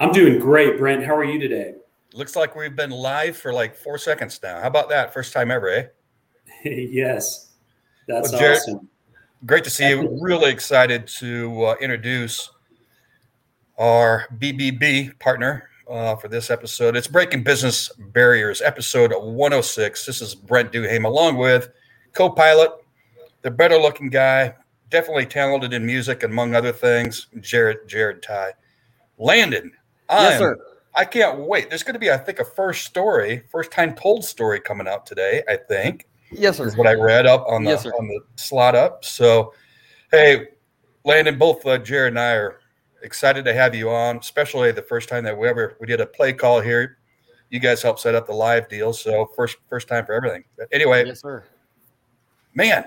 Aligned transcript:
I'm 0.00 0.12
doing 0.12 0.38
great, 0.38 0.78
Brent. 0.78 1.04
How 1.04 1.14
are 1.14 1.24
you 1.24 1.38
today? 1.38 1.74
Looks 2.14 2.34
like 2.34 2.56
we've 2.56 2.74
been 2.74 2.90
live 2.90 3.36
for 3.36 3.52
like 3.52 3.76
four 3.76 3.98
seconds 3.98 4.40
now. 4.42 4.58
How 4.58 4.66
about 4.66 4.88
that? 4.88 5.12
First 5.12 5.34
time 5.34 5.50
ever, 5.50 5.68
eh? 5.68 5.86
yes, 6.64 7.50
that's 8.08 8.32
Well, 8.32 8.40
Jared- 8.40 8.58
awesome. 8.58 8.88
Great 9.44 9.62
to 9.64 9.70
see 9.70 9.88
you. 9.90 10.18
Really 10.20 10.50
excited 10.50 11.06
to 11.18 11.64
uh, 11.64 11.74
introduce 11.82 12.50
our 13.78 14.26
BBB 14.38 15.18
partner 15.18 15.68
uh, 15.88 16.16
for 16.16 16.28
this 16.28 16.50
episode. 16.50 16.96
It's 16.96 17.06
Breaking 17.06 17.42
Business 17.42 17.90
Barriers, 18.12 18.62
episode 18.62 19.12
106. 19.12 20.06
This 20.06 20.22
is 20.22 20.34
Brent 20.34 20.72
Duham, 20.72 21.04
along 21.04 21.36
with 21.36 21.70
co 22.14 22.30
pilot, 22.30 22.70
the 23.42 23.50
better 23.50 23.76
looking 23.76 24.08
guy, 24.08 24.54
definitely 24.88 25.26
talented 25.26 25.74
in 25.74 25.84
music, 25.84 26.22
among 26.22 26.54
other 26.54 26.72
things, 26.72 27.26
Jared, 27.40 27.86
Jared 27.86 28.22
Ty. 28.22 28.52
Landon, 29.18 29.72
Yes, 30.10 30.32
I'm- 30.32 30.38
sir. 30.40 30.58
I 30.92 31.04
can't 31.04 31.38
wait. 31.38 31.68
There's 31.68 31.84
going 31.84 31.94
to 31.94 32.00
be, 32.00 32.10
I 32.10 32.16
think, 32.16 32.40
a 32.40 32.44
first 32.44 32.84
story, 32.84 33.44
first 33.48 33.70
time 33.70 33.94
told 33.94 34.24
story 34.24 34.58
coming 34.58 34.88
out 34.88 35.06
today, 35.06 35.40
I 35.48 35.56
think 35.56 36.08
Yes, 36.32 36.56
sir. 36.56 36.66
is 36.66 36.76
what 36.76 36.88
I 36.88 36.94
read 36.94 37.26
up 37.26 37.46
on 37.46 37.62
the 37.62 37.70
Yes, 37.70 37.86
on 37.86 38.08
the 38.08 38.20
slot 38.34 38.74
up. 38.74 39.04
So, 39.04 39.54
hey, 40.10 40.48
Landon, 41.04 41.38
both 41.38 41.64
uh, 41.64 41.78
Jared 41.78 42.14
and 42.14 42.18
I 42.18 42.32
are 42.32 42.58
excited 43.02 43.44
to 43.44 43.54
have 43.54 43.72
you 43.72 43.88
on, 43.88 44.16
especially 44.16 44.72
the 44.72 44.82
first 44.82 45.08
time 45.08 45.22
that 45.24 45.38
we 45.38 45.46
ever 45.48 45.76
we 45.80 45.86
did 45.86 46.00
a 46.00 46.06
play 46.06 46.32
call 46.32 46.60
here. 46.60 46.98
You 47.50 47.60
guys 47.60 47.82
helped 47.82 48.00
set 48.00 48.16
up 48.16 48.26
the 48.26 48.32
live 48.34 48.68
deal, 48.68 48.92
so 48.92 49.26
first 49.36 49.58
first 49.68 49.86
time 49.86 50.04
for 50.04 50.12
everything. 50.12 50.42
But 50.58 50.66
anyway, 50.72 51.06
Yes, 51.06 51.20
sir. 51.20 51.44
man, 52.54 52.84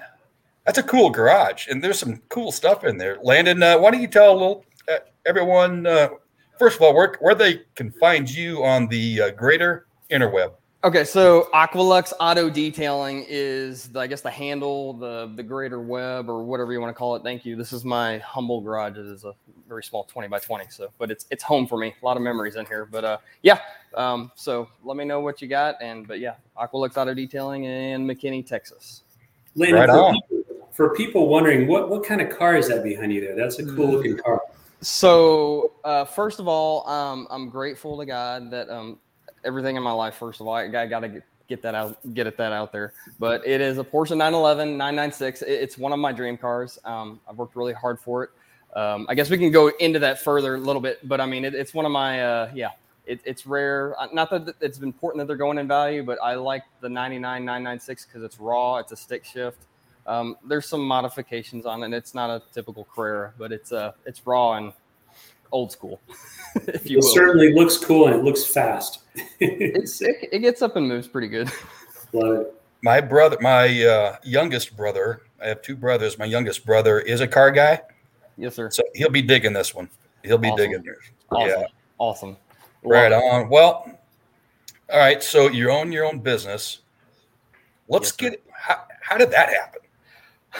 that's 0.66 0.78
a 0.78 0.84
cool 0.84 1.09
garage, 1.09 1.67
and 1.70 1.81
there's 1.81 2.00
some 2.00 2.22
cool 2.28 2.52
stuff 2.52 2.84
in 2.84 2.98
there. 2.98 3.17
Landon, 3.23 3.64
uh, 3.64 3.78
why 3.80 3.92
don't 3.92 4.02
you 4.02 4.08
tell 4.09 4.31
a 4.31 4.34
little 4.34 4.66
uh, 4.92 4.98
everyone 5.26 5.88
uh, 5.88 6.09
first 6.57 6.77
of 6.77 6.81
all 6.81 6.93
where 6.93 7.16
where 7.20 7.35
they 7.35 7.62
can 7.75 7.91
find 7.91 8.30
you 8.30 8.63
on 8.63 8.88
the 8.88 9.21
uh, 9.21 9.30
greater 9.31 9.88
interweb? 10.09 10.53
Okay, 10.86 11.05
so 11.05 11.47
Aqualux 11.53 12.11
Auto 12.19 12.50
Detailing 12.50 13.25
is, 13.30 13.89
I 13.95 14.05
guess, 14.05 14.19
the 14.19 14.30
handle, 14.30 14.91
the 14.94 15.31
the 15.36 15.44
greater 15.44 15.80
web, 15.80 16.30
or 16.30 16.44
whatever 16.44 16.73
you 16.73 16.81
want 16.81 16.89
to 16.89 16.97
call 16.97 17.16
it. 17.16 17.23
Thank 17.23 17.45
you. 17.45 17.55
This 17.55 17.72
is 17.72 17.86
my 17.86 18.17
humble 18.17 18.59
garage. 18.59 18.97
It 18.97 19.05
is 19.05 19.23
a 19.23 19.33
very 19.69 19.83
small 19.83 20.03
twenty 20.03 20.28
by 20.28 20.39
twenty, 20.39 20.66
so 20.69 20.89
but 20.97 21.09
it's 21.09 21.25
it's 21.31 21.41
home 21.44 21.67
for 21.67 21.78
me. 21.78 21.95
A 22.02 22.05
lot 22.05 22.17
of 22.17 22.23
memories 22.23 22.58
in 22.58 22.66
here, 22.66 22.85
but 22.85 23.06
uh, 23.06 23.17
yeah. 23.44 23.59
Um, 23.94 24.31
so 24.35 24.67
let 24.83 24.97
me 24.97 25.06
know 25.06 25.22
what 25.22 25.41
you 25.41 25.47
got, 25.47 25.75
and 25.81 26.06
but 26.06 26.19
yeah, 26.19 26.35
Aqualux 26.58 26.97
Auto 26.97 27.13
Detailing 27.13 27.63
in 27.63 28.06
McKinney, 28.06 28.45
Texas. 28.45 29.03
Landon, 29.56 29.80
Right 29.80 29.89
for, 29.89 29.95
on. 29.95 30.13
people, 30.13 30.67
for 30.72 30.95
people 30.95 31.28
wondering, 31.28 31.67
what, 31.67 31.89
what 31.89 32.03
kind 32.03 32.22
of 32.22 32.35
car 32.35 32.58
is 32.58 32.67
that 32.69 32.83
behind 32.83 33.13
you 33.13 33.22
there? 33.22 33.35
That's 33.35 33.59
a 33.59 33.66
cool 33.66 33.91
looking 33.91 34.17
car. 34.17 34.41
So, 34.84 35.72
uh, 35.86 36.03
first 36.03 36.42
of 36.42 36.48
all, 36.50 36.88
um, 36.89 37.26
I'm 37.31 37.50
grateful 37.50 37.98
to 37.98 38.06
God 38.06 38.52
that 38.52 38.70
um, 38.70 39.00
everything 39.45 39.78
in 39.78 39.84
my 39.84 39.94
life. 39.94 40.16
First 40.16 40.42
of 40.42 40.48
all, 40.48 40.53
I, 40.53 40.67
got 40.67 41.00
to 41.00 41.08
get, 41.08 41.23
get 41.48 41.62
that 41.62 41.73
out, 41.73 41.98
get 42.14 42.28
it 42.28 42.36
that 42.38 42.52
out 42.52 42.73
there. 42.73 42.94
But 43.17 43.48
it 43.48 43.62
is 43.62 43.78
a 43.78 43.84
Porsche 43.84 44.09
911 44.09 44.78
996. 44.78 45.42
It- 45.42 45.48
it's 45.50 45.78
one 45.78 45.94
of 45.94 46.00
my 46.00 46.12
dream 46.12 46.38
cars. 46.38 46.80
Um, 46.84 47.22
I've 47.30 47.38
worked 47.38 47.56
really 47.56 47.72
hard 47.72 47.98
for 47.98 48.25
it. 48.25 48.30
Um, 48.75 49.06
I 49.08 49.16
guess 49.16 49.30
we 49.30 49.38
can 49.38 49.52
go 49.52 49.70
into 49.80 50.00
that 50.00 50.20
further 50.20 50.56
a 50.56 50.58
little 50.58 50.81
bit, 50.81 51.08
but 51.08 51.22
I 51.22 51.28
mean, 51.28 51.45
it, 51.45 51.53
it's 51.56 51.73
one 51.73 51.86
of 51.86 51.92
my 51.92 52.22
uh, 52.22 52.52
yeah. 52.53 52.70
It, 53.06 53.20
it's 53.25 53.45
rare. 53.45 54.00
Uh, 54.00 54.08
Not 54.14 54.30
that 54.31 54.56
it's 54.62 54.80
important 54.80 55.22
that 55.22 55.28
they're 55.28 55.38
going 55.38 55.58
in 55.58 55.68
value, 55.68 56.03
but 56.03 56.18
I 56.23 56.36
like 56.36 56.64
the 56.81 56.90
99 56.90 57.45
996 57.45 58.06
because 58.06 58.23
it's 58.23 58.40
raw. 58.40 58.78
It's 58.78 58.92
a 58.94 58.95
stick 58.95 59.23
shift. 59.25 59.59
Um, 60.06 60.36
there's 60.48 60.66
some 60.66 60.82
modifications 60.82 61.66
on 61.66 61.82
it. 61.82 61.86
And 61.86 61.94
it's 61.94 62.14
not 62.14 62.30
a 62.30 62.42
typical 62.54 62.86
Carrera, 62.94 63.34
but 63.38 63.52
it's 63.52 63.72
uh, 63.72 63.94
it's 64.06 64.26
raw 64.28 64.54
and 64.54 64.73
old 65.52 65.72
school, 65.72 66.02
if 66.68 66.90
you 66.90 66.98
It 66.98 67.04
will. 67.04 67.14
certainly 67.14 67.54
looks 67.54 67.78
cool 67.78 68.08
and 68.08 68.16
it 68.16 68.24
looks 68.24 68.46
fast. 68.46 69.00
It's, 69.40 70.02
it, 70.02 70.30
it 70.31 70.40
gets 70.40 70.62
up 70.64 70.76
and 70.76 70.88
moves 70.88 71.08
pretty 71.08 71.28
good. 71.28 71.50
Love 72.14 72.42
it. 72.42 72.54
my 72.81 73.00
brother, 73.02 73.38
my 73.42 73.84
uh, 73.84 74.16
youngest 74.24 74.75
brother, 74.75 75.22
I 75.42 75.47
have 75.50 75.62
two 75.62 75.75
brothers. 75.75 76.18
My 76.18 76.25
youngest 76.25 76.66
brother 76.66 77.00
is 77.00 77.22
a 77.22 77.28
car 77.28 77.52
guy, 77.52 77.81
yes, 78.38 78.56
sir. 78.56 78.69
so 78.72 78.81
he'll 78.96 79.09
be 79.12 79.22
digging 79.22 79.53
this 79.53 79.74
one. 79.75 79.90
He'll 80.24 80.38
be 80.40 80.47
Awesome. 80.50 80.58
digging 80.72 80.84
yours. 80.84 81.03
Awesome. 81.31 81.47
Yeah, 81.62 81.66
Awesome. 82.00 82.38
right 82.84 83.12
Love 83.12 83.22
it. 83.22 83.25
on. 83.25 83.50
Well, 83.50 84.00
all 84.92 85.00
right. 85.00 85.22
So 85.24 85.50
you 85.50 85.69
own 85.72 85.92
your 85.92 86.06
own 86.06 86.19
business. 86.19 86.80
Let's 87.88 88.08
Yes, 88.09 88.31
get. 88.31 88.44
How, 88.52 88.84
how 89.02 89.18
did 89.18 89.30
that 89.31 89.50
happen? 89.50 89.81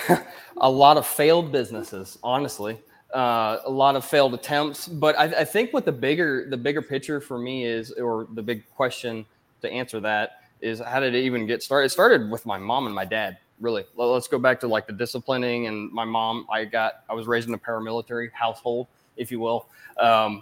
a 0.58 0.70
lot 0.70 0.98
of 0.98 1.06
failed 1.06 1.52
businesses, 1.52 2.18
honestly. 2.24 2.80
Uh, 3.14 3.60
a 3.66 3.70
lot 3.70 3.96
of 3.96 4.04
failed 4.04 4.34
attempts, 4.34 4.88
but 4.88 5.16
I, 5.20 5.26
I 5.26 5.46
think 5.46 5.72
what 5.72 5.86
the 5.86 5.92
bigger 5.92 6.48
the 6.50 6.58
bigger 6.58 6.82
picture 6.82 7.22
for 7.22 7.38
me 7.38 7.64
is, 7.64 7.92
or 7.92 8.28
the 8.34 8.42
big 8.42 8.68
question 8.72 9.24
to 9.62 9.70
answer 9.70 10.00
that 10.00 10.42
is, 10.62 10.80
how 10.80 11.00
did 11.00 11.14
it 11.14 11.20
even 11.20 11.46
get 11.46 11.62
started? 11.62 11.86
It 11.86 11.90
started 11.90 12.32
with 12.32 12.46
my 12.48 12.58
mom 12.58 12.88
and 12.88 12.96
my 12.96 13.06
dad. 13.06 13.38
Really, 13.60 13.86
Let- 13.96 14.06
let's 14.06 14.28
go 14.28 14.40
back 14.40 14.60
to 14.62 14.68
like 14.68 14.88
the 14.88 14.94
disciplining 14.94 15.68
and 15.68 15.92
my 15.92 16.06
mom. 16.06 16.48
I 16.52 16.66
got 16.66 17.04
I 17.08 17.14
was 17.14 17.28
raised 17.28 17.48
in 17.48 17.54
a 17.54 17.58
paramilitary 17.58 18.32
household, 18.32 18.88
if 19.16 19.32
you 19.32 19.40
will. 19.40 19.68
Um, 20.00 20.42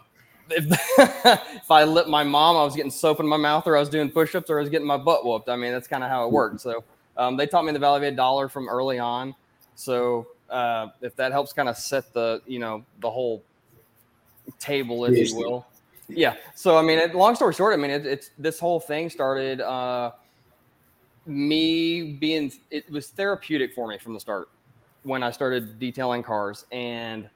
if, 0.50 0.66
if 0.98 1.70
I 1.70 1.84
lit 1.84 2.08
my 2.08 2.24
mom, 2.24 2.56
I 2.56 2.64
was 2.64 2.76
getting 2.76 2.92
soap 2.92 3.20
in 3.20 3.28
my 3.28 3.38
mouth, 3.38 3.68
or 3.68 3.76
I 3.76 3.82
was 3.82 3.90
doing 3.90 4.10
push-ups, 4.10 4.50
or 4.50 4.60
I 4.60 4.62
was 4.62 4.70
getting 4.70 4.88
my 4.88 4.98
butt 4.98 5.26
whooped. 5.26 5.50
I 5.50 5.58
mean, 5.58 5.74
that's 5.74 5.90
kind 5.90 6.06
of 6.06 6.10
how 6.10 6.26
it 6.26 6.32
worked. 6.32 6.62
So 6.62 6.86
um, 7.18 7.36
they 7.36 7.48
taught 7.48 7.66
me 7.66 7.74
the 7.74 7.80
value 7.80 8.08
of 8.08 8.14
a 8.14 8.16
dollar 8.16 8.48
from 8.48 8.70
early 8.70 8.98
on. 9.00 9.36
So 9.76 10.28
uh, 10.50 10.88
if 11.02 11.16
that 11.16 11.32
helps 11.32 11.54
kind 11.54 11.70
of 11.70 11.78
set 11.78 12.14
the 12.14 12.42
you 12.46 12.60
know 12.60 12.84
the 13.00 13.10
whole 13.10 13.44
table, 14.60 15.06
if 15.06 15.30
you 15.30 15.38
will. 15.38 15.66
Yeah. 16.08 16.36
So 16.56 16.78
I 16.78 16.82
mean, 16.82 17.00
it, 17.00 17.16
long 17.16 17.36
story 17.36 17.54
short, 17.54 17.74
I 17.74 17.78
mean, 17.78 17.92
it, 17.92 18.06
it's 18.06 18.32
this 18.38 18.60
whole 18.60 18.80
thing 18.80 19.10
started. 19.10 19.62
Uh, 19.62 20.12
me 21.26 22.14
being 22.14 22.52
it 22.72 22.90
was 22.92 23.10
therapeutic 23.10 23.74
for 23.74 23.88
me 23.88 23.98
from 23.98 24.14
the 24.14 24.20
start 24.20 24.50
when 25.04 25.24
I 25.24 25.32
started 25.32 25.80
detailing 25.80 26.24
cars 26.24 26.66
and 26.72 27.30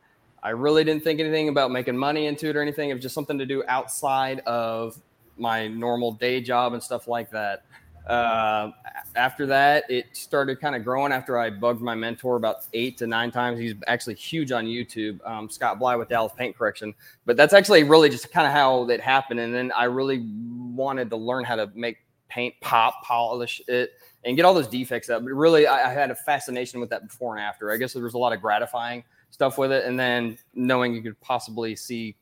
I 0.44 0.50
really 0.50 0.84
didn't 0.84 1.04
think 1.04 1.20
anything 1.20 1.50
about 1.50 1.72
making 1.72 1.98
money 1.98 2.28
into 2.28 2.50
it 2.50 2.56
or 2.56 2.62
anything. 2.62 2.90
It 2.90 2.94
was 2.94 3.02
just 3.02 3.16
something 3.16 3.40
to 3.40 3.46
do 3.46 3.64
outside 3.68 4.40
of 4.42 5.00
my 5.38 5.68
normal 5.68 6.12
day 6.12 6.40
job 6.40 6.74
and 6.74 6.82
stuff 6.82 7.08
like 7.08 7.32
that. 7.32 7.64
Uh, 8.08 8.72
after 9.16 9.46
that, 9.48 9.90
it 9.90 10.06
started 10.14 10.60
kind 10.60 10.76
of 10.76 10.84
growing 10.84 11.12
after 11.12 11.38
I 11.38 11.50
bugged 11.50 11.82
my 11.82 11.96
mentor 11.96 12.36
about 12.36 12.66
eight 12.74 12.98
to 13.00 13.08
nine 13.08 13.32
times. 13.32 13.60
He's 13.60 13.74
actually 13.88 14.16
huge 14.16 14.52
on 14.52 14.66
YouTube, 14.66 15.26
um, 15.28 15.50
Scott 15.50 15.80
Bly 15.80 15.96
with 15.96 16.10
Dallas 16.10 16.32
Paint 16.38 16.58
Correction. 16.58 16.94
But 17.26 17.38
that's 17.38 17.54
actually 17.54 17.84
really 17.84 18.10
just 18.10 18.32
kind 18.32 18.46
of 18.46 18.54
how 18.54 18.88
it 18.90 19.02
happened. 19.02 19.40
And 19.40 19.54
then 19.54 19.72
I 19.72 19.86
really 19.86 20.28
wanted 20.76 21.10
to 21.10 21.16
learn 21.16 21.44
how 21.46 21.56
to 21.56 21.72
make 21.74 21.98
paint 22.28 22.54
pop, 22.62 23.04
polish 23.04 23.62
it, 23.68 23.92
and 24.24 24.36
get 24.36 24.46
all 24.46 24.54
those 24.54 24.68
defects 24.68 25.10
out. 25.10 25.24
But 25.24 25.34
really, 25.34 25.66
I, 25.66 25.90
I 25.90 25.94
had 25.94 26.12
a 26.12 26.16
fascination 26.16 26.80
with 26.80 26.90
that 26.90 27.08
before 27.08 27.36
and 27.36 27.44
after. 27.44 27.72
I 27.72 27.78
guess 27.78 27.94
there 27.94 28.04
was 28.04 28.14
a 28.14 28.20
lot 28.20 28.34
of 28.34 28.42
gratifying 28.42 29.04
stuff 29.32 29.58
with 29.58 29.72
it. 29.72 29.86
And 29.86 30.00
then 30.00 30.38
knowing 30.54 30.94
you 30.94 31.02
could 31.02 31.20
possibly 31.22 31.76
see 31.76 32.16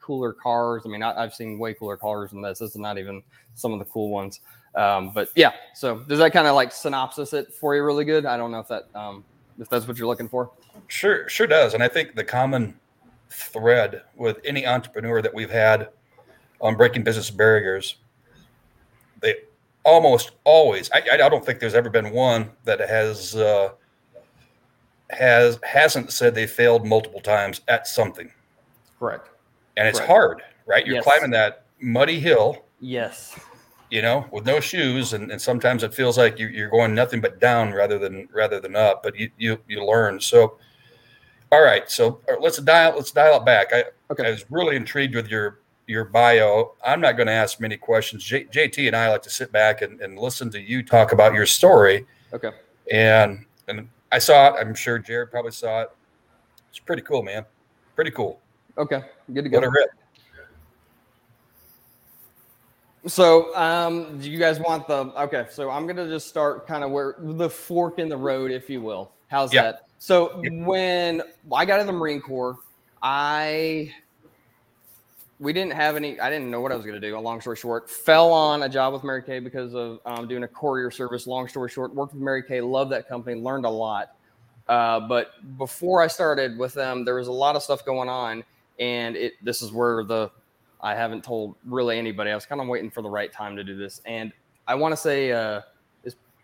cooler 0.00 0.32
cars. 0.32 0.82
I 0.84 0.88
mean, 0.88 1.02
I, 1.02 1.22
I've 1.22 1.34
seen 1.34 1.58
way 1.58 1.74
cooler 1.74 1.96
cars 1.96 2.30
than 2.30 2.42
this. 2.42 2.58
This 2.58 2.70
is 2.70 2.76
not 2.76 2.98
even 2.98 3.22
some 3.54 3.72
of 3.72 3.78
the 3.78 3.84
cool 3.84 4.10
ones. 4.10 4.40
Um, 4.74 5.10
but 5.12 5.28
yeah, 5.34 5.52
so 5.74 5.98
does 5.98 6.18
that 6.20 6.32
kind 6.32 6.46
of 6.46 6.54
like 6.54 6.72
synopsis 6.72 7.32
it 7.32 7.52
for 7.52 7.74
you 7.74 7.82
really 7.84 8.04
good? 8.04 8.24
I 8.26 8.36
don't 8.36 8.50
know 8.52 8.60
if 8.60 8.68
that 8.68 8.88
um, 8.94 9.24
if 9.58 9.68
that's 9.68 9.88
what 9.88 9.98
you're 9.98 10.06
looking 10.06 10.28
for. 10.28 10.50
Sure, 10.86 11.28
sure 11.28 11.46
does. 11.46 11.74
And 11.74 11.82
I 11.82 11.88
think 11.88 12.14
the 12.14 12.24
common 12.24 12.78
thread 13.30 14.02
with 14.16 14.38
any 14.44 14.66
entrepreneur 14.66 15.22
that 15.22 15.32
we've 15.34 15.50
had 15.50 15.88
on 16.60 16.76
breaking 16.76 17.02
business 17.02 17.30
barriers, 17.30 17.96
they 19.20 19.34
almost 19.84 20.32
always. 20.44 20.90
I, 20.92 21.02
I 21.14 21.28
don't 21.28 21.44
think 21.44 21.58
there's 21.58 21.74
ever 21.74 21.90
been 21.90 22.10
one 22.12 22.50
that 22.64 22.78
has 22.80 23.34
uh, 23.34 23.70
has 25.10 25.58
hasn't 25.64 26.12
said 26.12 26.34
they 26.34 26.46
failed 26.46 26.86
multiple 26.86 27.20
times 27.20 27.60
at 27.68 27.86
something, 27.88 28.30
Correct. 28.98 29.28
and 29.76 29.88
it's 29.88 29.98
Correct. 29.98 30.10
hard, 30.12 30.42
right? 30.66 30.86
You're 30.86 30.96
Yes. 30.96 31.04
climbing 31.04 31.30
that 31.30 31.64
muddy 31.80 32.20
hill, 32.20 32.64
Yes. 32.80 33.38
You 33.90 34.02
know, 34.02 34.26
with 34.30 34.46
no 34.46 34.60
shoes, 34.60 35.12
and, 35.12 35.30
and 35.30 35.40
sometimes 35.40 35.82
it 35.82 35.92
feels 35.92 36.16
like 36.16 36.38
you, 36.38 36.46
you're 36.48 36.70
going 36.70 36.94
nothing 36.94 37.20
but 37.20 37.40
down 37.40 37.72
rather 37.72 37.98
than 37.98 38.28
rather 38.32 38.60
than 38.60 38.76
up. 38.76 39.02
But 39.02 39.16
you 39.16 39.30
you 39.36 39.58
you 39.68 39.84
learn. 39.84 40.20
So, 40.20 40.58
all 41.52 41.62
right, 41.62 41.90
so 41.90 42.20
let's 42.40 42.58
dial 42.58 42.94
let's 42.96 43.10
dial 43.10 43.38
it 43.38 43.44
back. 43.44 43.72
I 43.72 43.84
Okay. 44.10 44.26
I 44.26 44.30
was 44.30 44.44
really 44.50 44.76
intrigued 44.76 45.14
with 45.14 45.28
your 45.28 45.60
your 45.86 46.04
bio. 46.04 46.74
I'm 46.84 47.00
not 47.00 47.16
going 47.16 47.26
to 47.26 47.32
ask 47.32 47.60
many 47.60 47.76
questions. 47.76 48.24
J, 48.24 48.44
JT 48.44 48.88
and 48.88 48.96
I 48.96 49.10
like 49.10 49.22
to 49.22 49.30
sit 49.30 49.50
back 49.52 49.82
and, 49.82 50.00
and 50.00 50.18
listen 50.18 50.50
to 50.50 50.60
you 50.60 50.82
talk 50.82 51.12
about 51.12 51.32
your 51.34 51.46
story. 51.46 52.06
Okay. 52.32 52.50
And 52.90 53.44
and 53.68 53.88
I 54.10 54.18
saw 54.18 54.48
it. 54.48 54.60
I'm 54.60 54.74
sure 54.74 54.98
Jared 54.98 55.30
probably 55.30 55.52
saw 55.52 55.82
it. 55.82 55.90
It's 56.70 56.78
pretty 56.78 57.02
cool, 57.02 57.22
man. 57.22 57.44
Pretty 57.94 58.10
cool. 58.10 58.40
Okay. 58.78 59.02
Good 59.32 59.44
to 59.44 59.48
go. 59.48 59.58
What 59.58 59.66
a 59.66 59.70
rip. 59.70 59.90
So, 63.06 63.54
um, 63.56 64.18
do 64.18 64.30
you 64.30 64.38
guys 64.38 64.60
want 64.60 64.86
the? 64.86 65.06
Okay, 65.22 65.46
so 65.50 65.70
I'm 65.70 65.86
gonna 65.86 66.08
just 66.08 66.28
start 66.28 66.66
kind 66.66 66.84
of 66.84 66.90
where 66.90 67.16
the 67.18 67.48
fork 67.48 67.98
in 67.98 68.08
the 68.08 68.16
road, 68.16 68.50
if 68.50 68.68
you 68.68 68.82
will. 68.82 69.12
How's 69.28 69.52
Yeah. 69.52 69.62
that? 69.62 69.86
So 69.98 70.42
when 70.64 71.22
I 71.52 71.64
got 71.64 71.80
in 71.80 71.86
the 71.86 71.92
Marine 71.92 72.20
Corps, 72.20 72.58
I 73.02 73.92
we 75.38 75.54
didn't 75.54 75.72
have 75.72 75.96
any. 75.96 76.20
I 76.20 76.28
didn't 76.28 76.50
know 76.50 76.60
what 76.60 76.70
I 76.70 76.76
was 76.76 76.84
going 76.84 77.00
to 77.00 77.06
do. 77.06 77.16
A 77.16 77.18
long 77.18 77.40
story 77.40 77.56
short, 77.56 77.88
fell 77.88 78.30
on 78.30 78.62
a 78.62 78.68
job 78.68 78.92
with 78.92 79.02
Mary 79.02 79.22
Kay 79.22 79.40
because 79.40 79.74
of 79.74 79.98
um, 80.04 80.28
doing 80.28 80.42
a 80.42 80.48
courier 80.48 80.90
service. 80.90 81.26
Long 81.26 81.48
story 81.48 81.70
short, 81.70 81.94
worked 81.94 82.12
with 82.12 82.22
Mary 82.22 82.42
Kay, 82.42 82.60
loved 82.60 82.92
that 82.92 83.08
company, 83.08 83.40
learned 83.40 83.64
a 83.64 83.70
lot. 83.70 84.10
Uh, 84.68 85.00
but 85.00 85.32
before 85.56 86.02
I 86.02 86.06
started 86.06 86.58
with 86.58 86.74
them, 86.74 87.04
there 87.06 87.14
was 87.14 87.28
a 87.28 87.32
lot 87.32 87.56
of 87.56 87.62
stuff 87.62 87.84
going 87.86 88.10
on, 88.10 88.44
and 88.78 89.16
it. 89.16 89.32
This 89.42 89.62
is 89.62 89.72
where 89.72 90.04
the 90.04 90.30
I 90.82 90.94
haven't 90.94 91.24
told 91.24 91.56
really 91.64 91.98
anybody. 91.98 92.30
I 92.30 92.34
was 92.34 92.46
kind 92.46 92.60
of 92.60 92.68
waiting 92.68 92.90
for 92.90 93.02
the 93.02 93.10
right 93.10 93.32
time 93.32 93.56
to 93.56 93.64
do 93.64 93.76
this, 93.76 94.00
and 94.06 94.32
I 94.66 94.74
want 94.74 94.92
to 94.92 94.96
say 94.96 95.32
uh, 95.32 95.60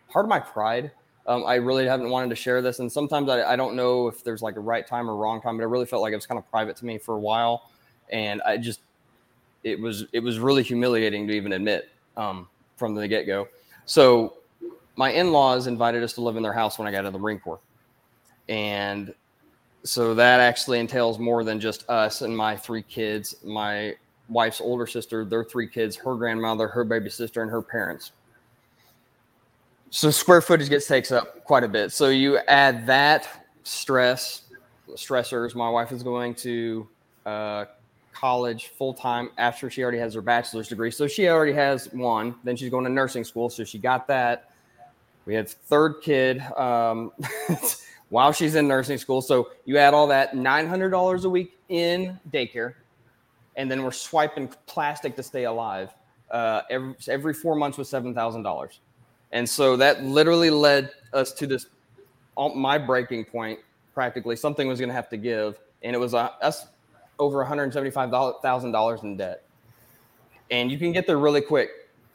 part 0.09 0.25
of 0.25 0.29
my 0.29 0.39
pride. 0.39 0.91
Um, 1.25 1.45
I 1.45 1.55
really 1.55 1.85
haven't 1.85 2.09
wanted 2.09 2.29
to 2.29 2.35
share 2.35 2.61
this, 2.61 2.79
and 2.79 2.89
sometimes 2.89 3.29
I, 3.29 3.43
I 3.43 3.55
don't 3.55 3.75
know 3.75 4.07
if 4.07 4.23
there's 4.23 4.41
like 4.41 4.55
a 4.55 4.61
right 4.61 4.87
time 4.87 5.09
or 5.09 5.15
wrong 5.15 5.41
time, 5.41 5.57
but 5.57 5.63
I 5.63 5.65
really 5.65 5.85
felt 5.85 6.01
like 6.01 6.13
it 6.13 6.15
was 6.15 6.25
kind 6.25 6.37
of 6.37 6.49
private 6.49 6.77
to 6.77 6.85
me 6.85 6.97
for 6.97 7.15
a 7.15 7.19
while, 7.19 7.69
and 8.09 8.41
I 8.43 8.57
just 8.57 8.79
it 9.63 9.79
was 9.79 10.05
it 10.13 10.21
was 10.21 10.39
really 10.39 10.63
humiliating 10.63 11.27
to 11.27 11.33
even 11.33 11.51
admit 11.51 11.89
um, 12.15 12.47
from 12.77 12.95
the 12.95 13.07
get 13.07 13.25
go. 13.25 13.47
So 13.85 14.37
my 14.95 15.11
in 15.11 15.31
laws 15.31 15.67
invited 15.67 16.01
us 16.01 16.13
to 16.13 16.21
live 16.21 16.37
in 16.37 16.43
their 16.43 16.53
house 16.53 16.79
when 16.79 16.87
I 16.87 16.91
got 16.91 16.99
out 16.99 17.07
of 17.07 17.13
the 17.13 17.19
Marine 17.19 17.39
Corps, 17.39 17.59
and 18.47 19.13
so 19.83 20.13
that 20.13 20.39
actually 20.39 20.79
entails 20.79 21.19
more 21.19 21.43
than 21.43 21.59
just 21.59 21.89
us 21.89 22.21
and 22.21 22.35
my 22.35 22.55
three 22.55 22.83
kids. 22.83 23.35
My 23.43 23.95
wife's 24.29 24.61
older 24.61 24.87
sister, 24.87 25.25
their 25.25 25.43
three 25.43 25.67
kids, 25.67 25.95
her 25.95 26.15
grandmother, 26.15 26.67
her 26.67 26.83
baby 26.83 27.09
sister, 27.09 27.41
and 27.41 27.51
her 27.51 27.61
parents. 27.61 28.11
So 29.89 30.11
square 30.11 30.41
footage 30.41 30.69
gets 30.69 30.87
takes 30.87 31.11
up 31.11 31.43
quite 31.45 31.63
a 31.63 31.67
bit. 31.67 31.91
So 31.91 32.09
you 32.09 32.37
add 32.47 32.85
that 32.87 33.47
stress, 33.63 34.43
stressors. 34.91 35.55
My 35.55 35.69
wife 35.69 35.91
is 35.91 36.03
going 36.03 36.35
to 36.35 36.87
uh, 37.25 37.65
college 38.13 38.67
full 38.67 38.93
time 38.93 39.29
after 39.37 39.69
she 39.69 39.81
already 39.83 39.99
has 39.99 40.13
her 40.13 40.21
bachelor's 40.21 40.67
degree. 40.67 40.91
So 40.91 41.07
she 41.07 41.29
already 41.29 41.53
has 41.53 41.91
one. 41.93 42.35
Then 42.43 42.55
she's 42.55 42.69
going 42.69 42.83
to 42.83 42.89
nursing 42.89 43.23
school. 43.23 43.49
So 43.49 43.63
she 43.63 43.77
got 43.77 44.07
that. 44.07 44.51
We 45.25 45.33
had 45.33 45.49
third 45.49 45.95
kid 46.01 46.41
um, 46.57 47.11
while 48.09 48.31
she's 48.31 48.55
in 48.55 48.67
nursing 48.67 48.97
school. 48.97 49.21
So 49.21 49.51
you 49.65 49.77
add 49.77 49.93
all 49.93 50.07
that 50.07 50.33
$900 50.33 51.23
a 51.23 51.29
week 51.29 51.57
in 51.69 52.19
daycare. 52.31 52.75
And 53.57 53.69
then 53.69 53.83
we're 53.83 53.91
swiping 53.91 54.47
plastic 54.67 55.15
to 55.17 55.23
stay 55.23 55.43
alive. 55.43 55.91
Uh, 56.31 56.61
every, 56.69 56.95
every 57.09 57.33
four 57.33 57.55
months 57.55 57.77
was 57.77 57.89
$7,000. 57.89 58.79
And 59.31 59.49
so 59.49 59.75
that 59.77 60.03
literally 60.03 60.49
led 60.49 60.91
us 61.13 61.33
to 61.33 61.47
this, 61.47 61.67
my 62.37 62.77
breaking 62.77 63.25
point 63.25 63.59
practically. 63.93 64.35
Something 64.35 64.67
was 64.67 64.79
going 64.79 64.89
to 64.89 64.95
have 64.95 65.09
to 65.09 65.17
give. 65.17 65.59
And 65.83 65.95
it 65.95 65.99
was 65.99 66.13
uh, 66.13 66.29
us 66.41 66.67
over 67.19 67.43
$175,000 67.43 69.03
in 69.03 69.17
debt. 69.17 69.43
And 70.49 70.71
you 70.71 70.77
can 70.77 70.91
get 70.91 71.07
there 71.07 71.17
really 71.17 71.41
quick. 71.41 71.69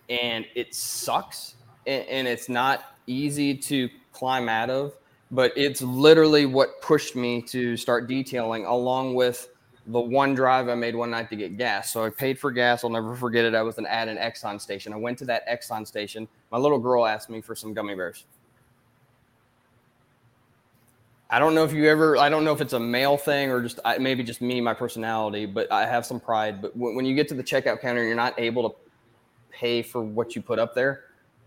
And 0.09 0.47
it 0.55 0.75
sucks. 0.75 1.57
And, 1.87 2.07
and 2.09 2.29
it's 2.29 2.49
not 2.49 2.85
easy 3.07 3.55
to 3.57 3.89
climb 4.13 4.49
out 4.49 4.71
of. 4.71 4.95
But 5.31 5.53
it's 5.57 5.83
literally 5.83 6.47
what 6.47 6.81
pushed 6.83 7.17
me 7.17 7.43
to 7.43 7.77
start 7.77 8.07
detailing, 8.07 8.67
along 8.67 9.15
with 9.15 9.49
the 9.87 10.01
one 10.01 10.35
drive 10.35 10.69
I 10.69 10.75
made 10.75 10.95
one 10.95 11.11
night 11.11 11.29
to 11.31 11.37
get 11.37 11.57
gas. 11.57 11.93
So 11.93 12.05
I 12.05 12.11
paid 12.11 12.39
for 12.39 12.51
gas. 12.51 12.85
I'll 12.85 12.91
never 12.91 13.17
forget 13.17 13.45
it. 13.45 13.55
I 13.55 13.63
was 13.63 13.79
an 13.79 13.87
at 13.87 14.09
an 14.09 14.17
Exxon 14.17 14.61
station. 14.61 14.93
I 14.93 14.97
went 14.97 15.19
to 15.19 15.25
that 15.27 15.47
Exxon 15.49 15.87
station. 15.87 16.29
My 16.51 16.59
little 16.59 16.79
girl 16.79 17.07
asked 17.07 17.31
me 17.31 17.41
for 17.41 17.55
some 17.55 17.75
gummy 17.75 17.95
bears. 17.95 18.25
I 21.31 21.39
don't 21.39 21.55
know 21.55 21.65
if 21.65 21.73
you 21.73 21.89
ever, 21.89 22.19
I 22.19 22.29
don't 22.29 22.45
know 22.45 22.53
if 22.53 22.61
it's 22.61 22.75
a 22.75 22.81
male 22.81 23.17
thing 23.17 23.51
or 23.51 23.63
just 23.63 23.81
maybe 23.99 24.23
just 24.23 24.43
me, 24.43 24.61
my 24.61 24.75
personality, 24.75 25.47
but 25.47 25.73
I 25.73 25.87
have 25.87 26.05
some 26.05 26.21
pride. 26.21 26.61
But 26.61 26.77
when 26.77 27.07
you 27.07 27.15
get 27.15 27.27
to 27.29 27.35
the 27.35 27.43
checkout 27.43 27.81
counter 27.81 28.01
and 28.01 28.07
you're 28.09 28.15
not 28.15 28.39
able 28.39 28.69
to 28.69 28.77
pay 29.51 29.83
for 29.83 30.03
what 30.03 30.37
you 30.37 30.43
put 30.43 30.59
up 30.59 30.75
there, 30.75 31.05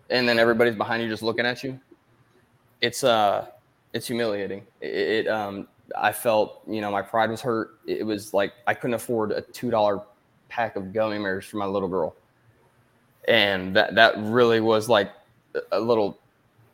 and 0.09 0.27
then 0.27 0.39
everybody's 0.39 0.75
behind 0.75 1.03
you 1.03 1.09
just 1.09 1.21
looking 1.21 1.45
at 1.45 1.63
you, 1.63 1.79
it's, 2.81 3.03
uh, 3.03 3.45
it's 3.93 4.07
humiliating. 4.07 4.65
It, 4.81 4.87
it 4.87 5.27
um, 5.27 5.67
I 5.97 6.11
felt, 6.11 6.61
you 6.67 6.81
know, 6.81 6.91
my 6.91 7.01
pride 7.01 7.29
was 7.29 7.41
hurt. 7.41 7.79
It 7.85 8.05
was 8.05 8.33
like 8.33 8.53
I 8.67 8.73
couldn't 8.73 8.95
afford 8.95 9.31
a 9.31 9.41
two 9.41 9.69
dollar 9.69 10.01
pack 10.49 10.75
of 10.75 10.93
gummy 10.93 11.17
bears 11.17 11.45
for 11.45 11.57
my 11.57 11.65
little 11.65 11.89
girl, 11.89 12.15
and 13.27 13.75
that 13.75 13.95
that 13.95 14.15
really 14.17 14.61
was 14.61 14.89
like 14.89 15.11
a 15.71 15.79
little 15.79 16.19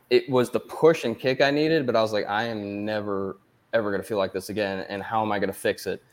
it 0.10 0.30
was 0.30 0.50
the 0.50 0.60
push 0.60 1.06
and 1.06 1.18
kick 1.18 1.42
I 1.42 1.52
needed, 1.52 1.86
but 1.86 1.96
I 1.96 2.02
was 2.02 2.12
like, 2.12 2.28
I 2.28 2.44
am 2.44 2.86
never 2.86 3.38
ever 3.74 3.90
going 3.90 4.02
to 4.02 4.08
feel 4.08 4.18
like 4.18 4.34
this 4.34 4.50
again. 4.50 4.86
And 4.90 5.02
how 5.02 5.22
am 5.22 5.32
I 5.32 5.40
going 5.40 5.52
to 5.52 5.58
fix 5.58 5.88
it? 5.88 6.04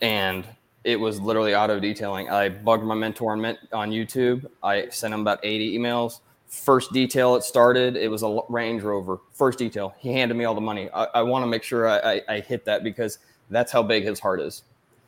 And 0.00 0.44
it 0.82 0.98
was 0.98 1.20
literally 1.20 1.54
auto 1.54 1.78
detailing. 1.78 2.28
I 2.28 2.48
bugged 2.48 2.84
my 2.84 2.94
mentor 2.94 3.32
on, 3.32 3.44
on 3.72 3.90
YouTube. 3.90 4.46
I 4.62 4.88
sent 4.88 5.14
him 5.14 5.20
about 5.20 5.38
80 5.42 5.78
emails. 5.78 6.20
First 6.48 6.92
detail 6.92 7.34
it 7.36 7.42
started, 7.42 7.96
it 7.96 8.10
was 8.10 8.22
a 8.22 8.40
Range 8.48 8.82
Rover. 8.82 9.20
First 9.32 9.58
detail, 9.58 9.94
he 9.98 10.12
handed 10.12 10.36
me 10.36 10.44
all 10.44 10.54
the 10.54 10.60
money. 10.60 10.88
I, 10.94 11.04
I 11.14 11.22
want 11.22 11.42
to 11.42 11.46
make 11.46 11.62
sure 11.62 11.88
I, 11.88 11.98
I, 11.98 12.22
I 12.28 12.40
hit 12.40 12.64
that 12.66 12.84
because 12.84 13.18
that's 13.50 13.72
how 13.72 13.82
big 13.82 14.04
his 14.04 14.20
heart 14.20 14.40
is. 14.40 14.62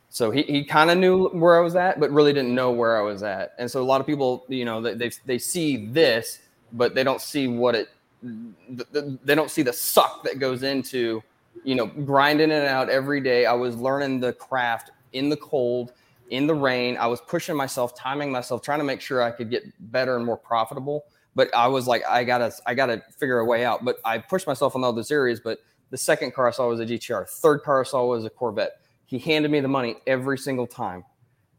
So 0.09 0.31
he, 0.31 0.43
he 0.43 0.63
kind 0.63 0.89
of 0.89 0.97
knew 0.97 1.29
where 1.29 1.57
I 1.57 1.61
was 1.61 1.75
at, 1.75 1.99
but 1.99 2.11
really 2.11 2.33
didn't 2.33 2.55
know 2.55 2.71
where 2.71 2.97
I 2.97 3.01
was 3.01 3.23
at. 3.23 3.53
And 3.59 3.69
so 3.69 3.81
a 3.81 3.83
lot 3.83 4.01
of 4.01 4.07
people, 4.07 4.45
you 4.47 4.65
know, 4.65 4.81
they, 4.81 4.93
they, 4.93 5.11
they 5.25 5.37
see 5.37 5.87
this, 5.87 6.39
but 6.73 6.95
they 6.95 7.03
don't 7.03 7.21
see 7.21 7.47
what 7.47 7.75
it 7.75 7.89
they 8.21 9.35
don't 9.35 9.51
see 9.51 9.61
the 9.61 9.71
suck 9.71 10.23
that 10.23 10.39
goes 10.39 10.63
into 10.63 11.21
you 11.63 11.75
know 11.75 11.85
grinding 11.85 12.49
it 12.49 12.67
out 12.67 12.89
every 12.89 13.21
day 13.21 13.45
i 13.45 13.53
was 13.53 13.75
learning 13.75 14.19
the 14.19 14.33
craft 14.33 14.89
in 15.13 15.29
the 15.29 15.37
cold 15.37 15.93
in 16.31 16.47
the 16.47 16.53
rain 16.53 16.97
i 16.97 17.05
was 17.05 17.21
pushing 17.21 17.55
myself 17.55 17.95
timing 17.95 18.31
myself 18.31 18.61
trying 18.61 18.79
to 18.79 18.83
make 18.83 19.01
sure 19.01 19.21
i 19.21 19.29
could 19.29 19.51
get 19.51 19.63
better 19.91 20.15
and 20.15 20.25
more 20.25 20.35
profitable 20.35 21.05
but 21.37 21.53
i 21.55 21.67
was 21.67 21.87
like 21.87 22.03
i 22.09 22.23
gotta 22.23 22.51
i 22.65 22.73
gotta 22.73 23.01
figure 23.17 23.39
a 23.39 23.45
way 23.45 23.63
out. 23.63 23.85
But 23.85 23.97
i 24.03 24.17
pushed 24.17 24.47
myself 24.47 24.75
in 24.75 24.83
all 24.83 24.91
but 24.91 25.59
the 25.89 25.97
second 25.97 26.33
car 26.33 26.47
i 26.47 26.51
saw 26.51 26.67
was 26.67 26.81
a 26.81 26.85
gtr 26.85 27.29
third 27.29 27.61
car 27.61 27.81
i 27.81 27.83
saw 27.85 28.05
was 28.05 28.25
a 28.25 28.29
corvette. 28.29 28.81
He 29.05 29.19
handed 29.19 29.51
me 29.51 29.61
the 29.61 29.69
money 29.69 29.95
every 30.05 30.37
single 30.37 30.67
time. 30.67 31.05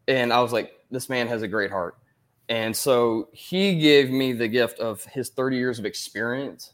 And 0.08 0.32
i 0.32 0.40
was 0.42 0.52
like 0.52 0.72
this 0.90 1.08
man 1.08 1.28
has 1.28 1.42
a 1.42 1.48
great 1.48 1.70
heart. 1.70 1.96
And 2.50 2.74
so 2.74 3.28
he 3.32 3.78
gave 3.78 4.10
me 4.10 4.32
the 4.32 4.48
gift 4.48 4.80
of 4.80 5.04
his 5.04 5.28
30 5.28 5.56
years 5.56 5.78
of 5.78 5.84
experience 5.84 6.72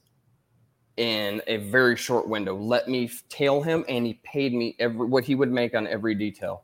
in 0.97 1.43
a 1.49 1.57
very 1.57 1.97
short 1.97 2.29
window. 2.29 2.57
Let 2.57 2.89
me 2.89 3.11
tail 3.29 3.61
him, 3.61 3.85
and 3.89 4.07
he 4.07 4.21
paid 4.23 4.55
me 4.55 4.77
every 4.79 5.07
what 5.07 5.25
he 5.25 5.35
would 5.35 5.51
make 5.51 5.75
on 5.75 5.89
every 5.89 6.15
detail. 6.15 6.63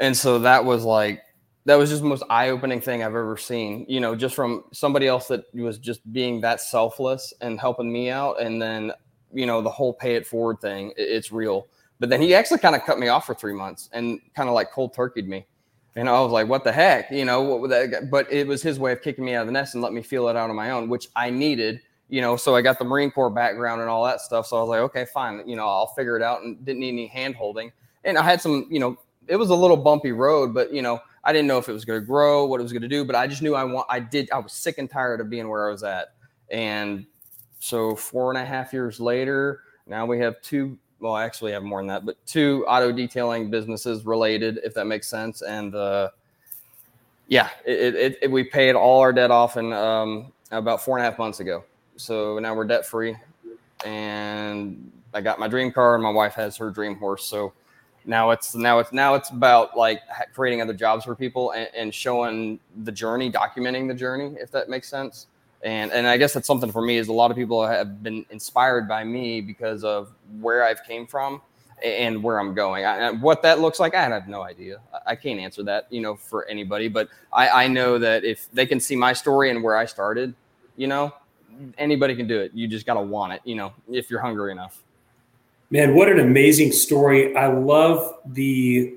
And 0.00 0.16
so 0.16 0.40
that 0.40 0.64
was 0.64 0.84
like 0.84 1.22
that 1.66 1.76
was 1.76 1.90
just 1.90 2.02
the 2.02 2.08
most 2.08 2.24
eye-opening 2.30 2.80
thing 2.80 3.02
I've 3.02 3.08
ever 3.08 3.36
seen. 3.36 3.86
You 3.88 4.00
know, 4.00 4.14
just 4.14 4.34
from 4.34 4.64
somebody 4.72 5.06
else 5.06 5.28
that 5.28 5.44
was 5.54 5.78
just 5.78 6.00
being 6.12 6.40
that 6.40 6.60
selfless 6.60 7.34
and 7.40 7.60
helping 7.60 7.92
me 7.92 8.10
out, 8.10 8.40
and 8.40 8.60
then 8.60 8.92
you 9.32 9.46
know 9.46 9.60
the 9.62 9.70
whole 9.70 9.92
pay 9.92 10.14
it 10.14 10.26
forward 10.26 10.60
thing. 10.60 10.92
It's 10.96 11.32
real. 11.32 11.66
But 11.98 12.08
then 12.08 12.22
he 12.22 12.34
actually 12.34 12.60
kind 12.60 12.74
of 12.74 12.82
cut 12.84 12.98
me 12.98 13.08
off 13.08 13.26
for 13.26 13.34
three 13.34 13.52
months 13.52 13.90
and 13.92 14.20
kind 14.34 14.48
of 14.48 14.54
like 14.54 14.72
cold 14.72 14.94
turkeyed 14.94 15.26
me. 15.26 15.46
And 15.96 16.08
I 16.08 16.20
was 16.20 16.32
like, 16.32 16.48
what 16.48 16.64
the 16.64 16.72
heck? 16.72 17.10
You 17.10 17.24
know, 17.24 17.42
what 17.42 17.68
that? 17.70 18.10
But 18.10 18.32
it 18.32 18.46
was 18.46 18.62
his 18.62 18.78
way 18.78 18.92
of 18.92 19.02
kicking 19.02 19.24
me 19.24 19.34
out 19.34 19.42
of 19.42 19.48
the 19.48 19.52
nest 19.52 19.74
and 19.74 19.82
let 19.82 19.92
me 19.92 20.02
feel 20.02 20.28
it 20.28 20.36
out 20.36 20.48
on 20.48 20.56
my 20.56 20.70
own, 20.70 20.88
which 20.88 21.08
I 21.14 21.28
needed, 21.28 21.80
you 22.08 22.22
know. 22.22 22.36
So 22.36 22.56
I 22.56 22.62
got 22.62 22.78
the 22.78 22.84
Marine 22.86 23.10
Corps 23.10 23.28
background 23.28 23.82
and 23.82 23.90
all 23.90 24.04
that 24.04 24.22
stuff. 24.22 24.46
So 24.46 24.56
I 24.56 24.60
was 24.60 24.68
like, 24.70 24.80
okay, 24.80 25.04
fine. 25.04 25.46
You 25.46 25.56
know, 25.56 25.66
I'll 25.68 25.88
figure 25.88 26.16
it 26.16 26.22
out 26.22 26.42
and 26.42 26.64
didn't 26.64 26.80
need 26.80 26.90
any 26.90 27.06
hand 27.06 27.34
holding. 27.34 27.70
And 28.04 28.16
I 28.16 28.22
had 28.22 28.40
some, 28.40 28.66
you 28.70 28.78
know, 28.78 28.96
it 29.26 29.36
was 29.36 29.50
a 29.50 29.54
little 29.54 29.76
bumpy 29.76 30.12
road, 30.12 30.54
but, 30.54 30.72
you 30.72 30.80
know, 30.80 31.00
I 31.24 31.32
didn't 31.32 31.48
know 31.48 31.58
if 31.58 31.68
it 31.68 31.72
was 31.72 31.84
going 31.84 32.00
to 32.00 32.06
grow, 32.06 32.46
what 32.46 32.60
it 32.60 32.62
was 32.62 32.72
going 32.72 32.82
to 32.82 32.88
do. 32.88 33.04
But 33.04 33.16
I 33.16 33.26
just 33.26 33.42
knew 33.42 33.54
I 33.54 33.64
want, 33.64 33.86
I 33.90 34.00
did, 34.00 34.30
I 34.30 34.38
was 34.38 34.52
sick 34.52 34.78
and 34.78 34.90
tired 34.90 35.20
of 35.20 35.28
being 35.28 35.48
where 35.48 35.68
I 35.68 35.70
was 35.70 35.82
at. 35.82 36.14
And 36.50 37.06
so 37.58 37.94
four 37.94 38.30
and 38.30 38.38
a 38.38 38.44
half 38.44 38.72
years 38.72 39.00
later, 39.00 39.60
now 39.86 40.06
we 40.06 40.18
have 40.20 40.40
two 40.42 40.78
well, 41.00 41.14
I 41.14 41.24
actually 41.24 41.52
have 41.52 41.62
more 41.62 41.80
than 41.80 41.88
that, 41.88 42.04
but 42.04 42.16
two 42.26 42.64
auto 42.68 42.92
detailing 42.92 43.50
businesses 43.50 44.04
related, 44.04 44.60
if 44.62 44.74
that 44.74 44.86
makes 44.86 45.08
sense. 45.08 45.42
And 45.42 45.74
uh, 45.74 46.10
yeah, 47.28 47.48
it, 47.64 47.94
it, 47.94 48.18
it, 48.22 48.30
we 48.30 48.44
paid 48.44 48.74
all 48.74 49.00
our 49.00 49.12
debt 49.12 49.30
off 49.30 49.56
in 49.56 49.72
um, 49.72 50.32
about 50.50 50.84
four 50.84 50.98
and 50.98 51.06
a 51.06 51.10
half 51.10 51.18
months 51.18 51.40
ago. 51.40 51.64
So 51.96 52.38
now 52.38 52.54
we're 52.54 52.66
debt 52.66 52.86
free, 52.86 53.16
and 53.84 54.90
I 55.14 55.20
got 55.20 55.38
my 55.38 55.48
dream 55.48 55.72
car, 55.72 55.94
and 55.94 56.02
my 56.02 56.10
wife 56.10 56.34
has 56.34 56.56
her 56.58 56.70
dream 56.70 56.96
horse. 56.96 57.24
So 57.24 57.52
now 58.10 58.30
it's 58.30 58.54
now 58.54 58.78
it's 58.78 58.92
now 58.92 59.14
it's 59.14 59.30
about 59.30 59.76
like 59.76 60.02
creating 60.34 60.60
other 60.60 60.74
jobs 60.74 61.04
for 61.04 61.14
people 61.14 61.52
and, 61.52 61.68
and 61.74 61.94
showing 61.94 62.60
the 62.84 62.92
journey, 62.92 63.30
documenting 63.32 63.88
the 63.88 63.94
journey, 63.94 64.36
if 64.38 64.50
that 64.50 64.68
makes 64.68 64.88
sense 64.88 65.28
and 65.62 65.92
and 65.92 66.06
I 66.06 66.16
guess 66.16 66.32
that's 66.32 66.46
something 66.46 66.72
for 66.72 66.82
me 66.82 66.96
is 66.96 67.08
a 67.08 67.12
lot 67.12 67.30
of 67.30 67.36
people 67.36 67.66
have 67.66 68.02
been 68.02 68.24
inspired 68.30 68.88
by 68.88 69.04
me 69.04 69.40
because 69.40 69.84
of 69.84 70.12
where 70.40 70.64
I've 70.64 70.82
came 70.84 71.06
from 71.06 71.42
and 71.84 72.22
where 72.22 72.38
I'm 72.38 72.54
going. 72.54 72.84
I, 72.84 73.10
what 73.10 73.42
that 73.42 73.60
looks 73.60 73.80
like, 73.80 73.94
I 73.94 74.02
have 74.02 74.28
no 74.28 74.42
idea. 74.42 74.80
I 75.06 75.16
can't 75.16 75.40
answer 75.40 75.62
that, 75.64 75.86
you 75.90 76.00
know, 76.00 76.14
for 76.14 76.46
anybody. 76.46 76.88
But 76.88 77.08
I, 77.32 77.64
I 77.64 77.68
know 77.68 77.98
that 77.98 78.22
if 78.24 78.50
they 78.52 78.66
can 78.66 78.80
see 78.80 78.96
my 78.96 79.14
story 79.14 79.50
and 79.50 79.62
where 79.62 79.76
I 79.76 79.86
started, 79.86 80.34
you 80.76 80.86
know, 80.86 81.12
anybody 81.78 82.14
can 82.14 82.26
do 82.26 82.38
it. 82.38 82.52
You 82.54 82.68
just 82.68 82.84
got 82.84 82.94
to 82.94 83.00
want 83.00 83.32
it, 83.32 83.40
you 83.44 83.54
know, 83.54 83.72
if 83.88 84.10
you're 84.10 84.20
hungry 84.20 84.52
enough. 84.52 84.82
Man, 85.70 85.94
what 85.94 86.08
an 86.08 86.18
amazing 86.18 86.72
story! 86.72 87.36
I 87.36 87.46
love 87.46 88.16
the 88.26 88.94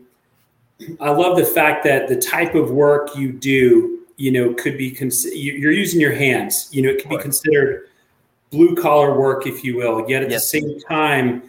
I 0.99 1.11
love 1.11 1.37
the 1.37 1.45
fact 1.45 1.83
that 1.83 2.07
the 2.07 2.15
type 2.15 2.55
of 2.55 2.71
work 2.71 3.15
you 3.15 3.31
do, 3.31 3.99
you 4.17 4.31
know, 4.31 4.53
could 4.53 4.77
be 4.77 4.91
cons- 4.91 5.25
you're 5.33 5.71
using 5.71 5.99
your 5.99 6.13
hands. 6.13 6.69
You 6.71 6.81
know, 6.81 6.89
it 6.89 7.01
could 7.01 7.09
be 7.09 7.17
considered 7.17 7.89
blue 8.49 8.75
collar 8.75 9.17
work, 9.19 9.45
if 9.45 9.63
you 9.63 9.77
will. 9.77 10.09
Yet 10.09 10.23
at 10.23 10.31
yes. 10.31 10.49
the 10.49 10.59
same 10.59 10.79
time, 10.81 11.43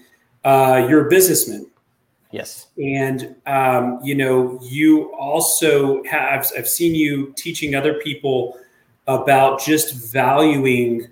uh, 0.45 0.87
you're 0.88 1.07
a 1.07 1.11
businessman. 1.11 1.66
Yes. 2.31 2.66
And 2.76 3.35
um, 3.47 4.00
you 4.02 4.14
know, 4.14 4.59
you 4.62 5.14
also 5.14 6.02
have. 6.04 6.50
I've 6.57 6.69
seen 6.69 6.95
you 6.95 7.33
teaching 7.37 7.75
other 7.75 7.95
people 7.95 8.59
about 9.07 9.61
just 9.61 9.95
valuing 9.95 11.07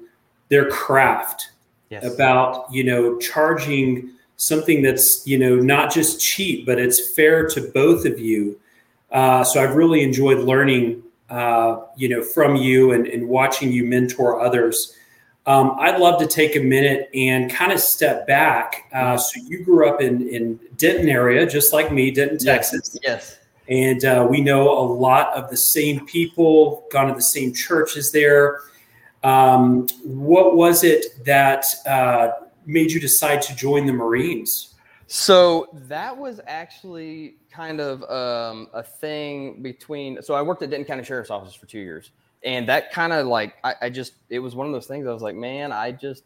their 0.49 0.69
craft. 0.69 1.53
Yes. 1.93 2.07
About 2.07 2.73
you 2.73 2.85
know 2.85 3.19
charging 3.19 4.13
something 4.37 4.81
that's 4.81 5.27
you 5.27 5.37
know 5.37 5.57
not 5.57 5.93
just 5.93 6.23
cheap, 6.23 6.65
but 6.65 6.79
it's 6.79 7.15
fair 7.15 7.47
to 7.51 7.61
both 7.61 8.07
of 8.07 8.19
you. 8.19 8.59
Uh, 9.11 9.45
so 9.45 9.63
I've 9.63 9.75
really 9.75 10.03
enjoyed 10.03 10.39
learning, 10.39 11.03
uh, 11.29 11.83
you 11.99 12.09
know, 12.09 12.23
from 12.23 12.57
you 12.57 12.93
and, 12.93 13.07
and 13.07 13.29
watching 13.29 13.71
you 13.71 13.85
mentor 13.85 14.41
others. 14.41 14.97
Um, 15.45 15.77
I'd 15.79 16.01
love 16.01 16.19
to 16.21 16.27
take 16.27 16.57
a 16.57 16.61
minute 16.61 17.11
and 17.13 17.51
kind 17.51 17.73
of 17.73 17.79
step 17.79 18.27
back. 18.27 18.89
Uh, 18.95 19.19
so 19.19 19.39
you 19.45 19.63
grew 19.63 19.87
up 19.87 20.01
in 20.01 20.27
in 20.31 20.59
Denton 20.79 21.11
area, 21.11 21.45
just 21.45 21.75
like 21.75 21.93
me, 21.93 22.11
Denton, 22.11 22.39
Texas. 22.39 22.97
Yes. 23.03 23.39
And 23.69 24.03
uh, 24.07 24.27
we 24.31 24.41
know 24.41 24.79
a 24.79 24.81
lot 24.81 25.35
of 25.35 25.51
the 25.51 25.59
same 25.59 26.07
people, 26.07 26.87
gone 26.91 27.09
to 27.09 27.15
the 27.15 27.21
same 27.21 27.53
churches 27.53 28.13
there. 28.13 28.61
Um, 29.25 29.87
what 30.05 30.57
was 30.57 30.85
it 30.85 31.25
that 31.25 31.65
uh, 31.87 32.31
made 32.67 32.91
you 32.91 33.01
decide 33.01 33.43
to 33.43 33.55
join 33.55 33.87
the 33.87 33.93
Marines? 33.93 34.75
So 35.07 35.69
that 35.89 36.17
was 36.17 36.41
actually 36.47 37.37
kind 37.51 37.81
of 37.81 38.03
um, 38.11 38.69
a 38.73 38.83
thing 38.83 39.63
between. 39.63 40.23
So 40.23 40.35
I 40.35 40.43
worked 40.43 40.63
at 40.63 40.71
Denton 40.71 40.87
County 40.87 41.05
Sheriff's 41.05 41.31
Office 41.31 41.55
for 41.55 41.67
two 41.67 41.81
years 41.81 42.11
and 42.45 42.69
that 42.69 42.93
kind 42.93 43.13
of 43.13 43.27
like 43.27 43.55
I, 43.65 43.75
I, 43.83 43.91
just 43.91 44.15
it 44.29 44.39
was 44.39 44.55
one 44.55 44.67
of 44.67 44.73
those 44.73 44.87
things 44.87 45.07
i 45.07 45.13
was 45.13 45.23
like 45.23 45.37
man 45.37 45.73
i 45.73 45.93
just 45.93 46.25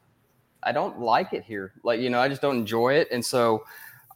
i 0.63 0.73
don't 0.73 1.01
like 1.01 1.33
it 1.33 1.45
here 1.45 1.73
like 1.83 2.01
you 2.01 2.11
know 2.11 2.21
i 2.21 2.29
just 2.29 2.43
don't 2.43 2.57
enjoy 2.57 2.95
it 2.95 3.09
and 3.11 3.25
so 3.25 3.65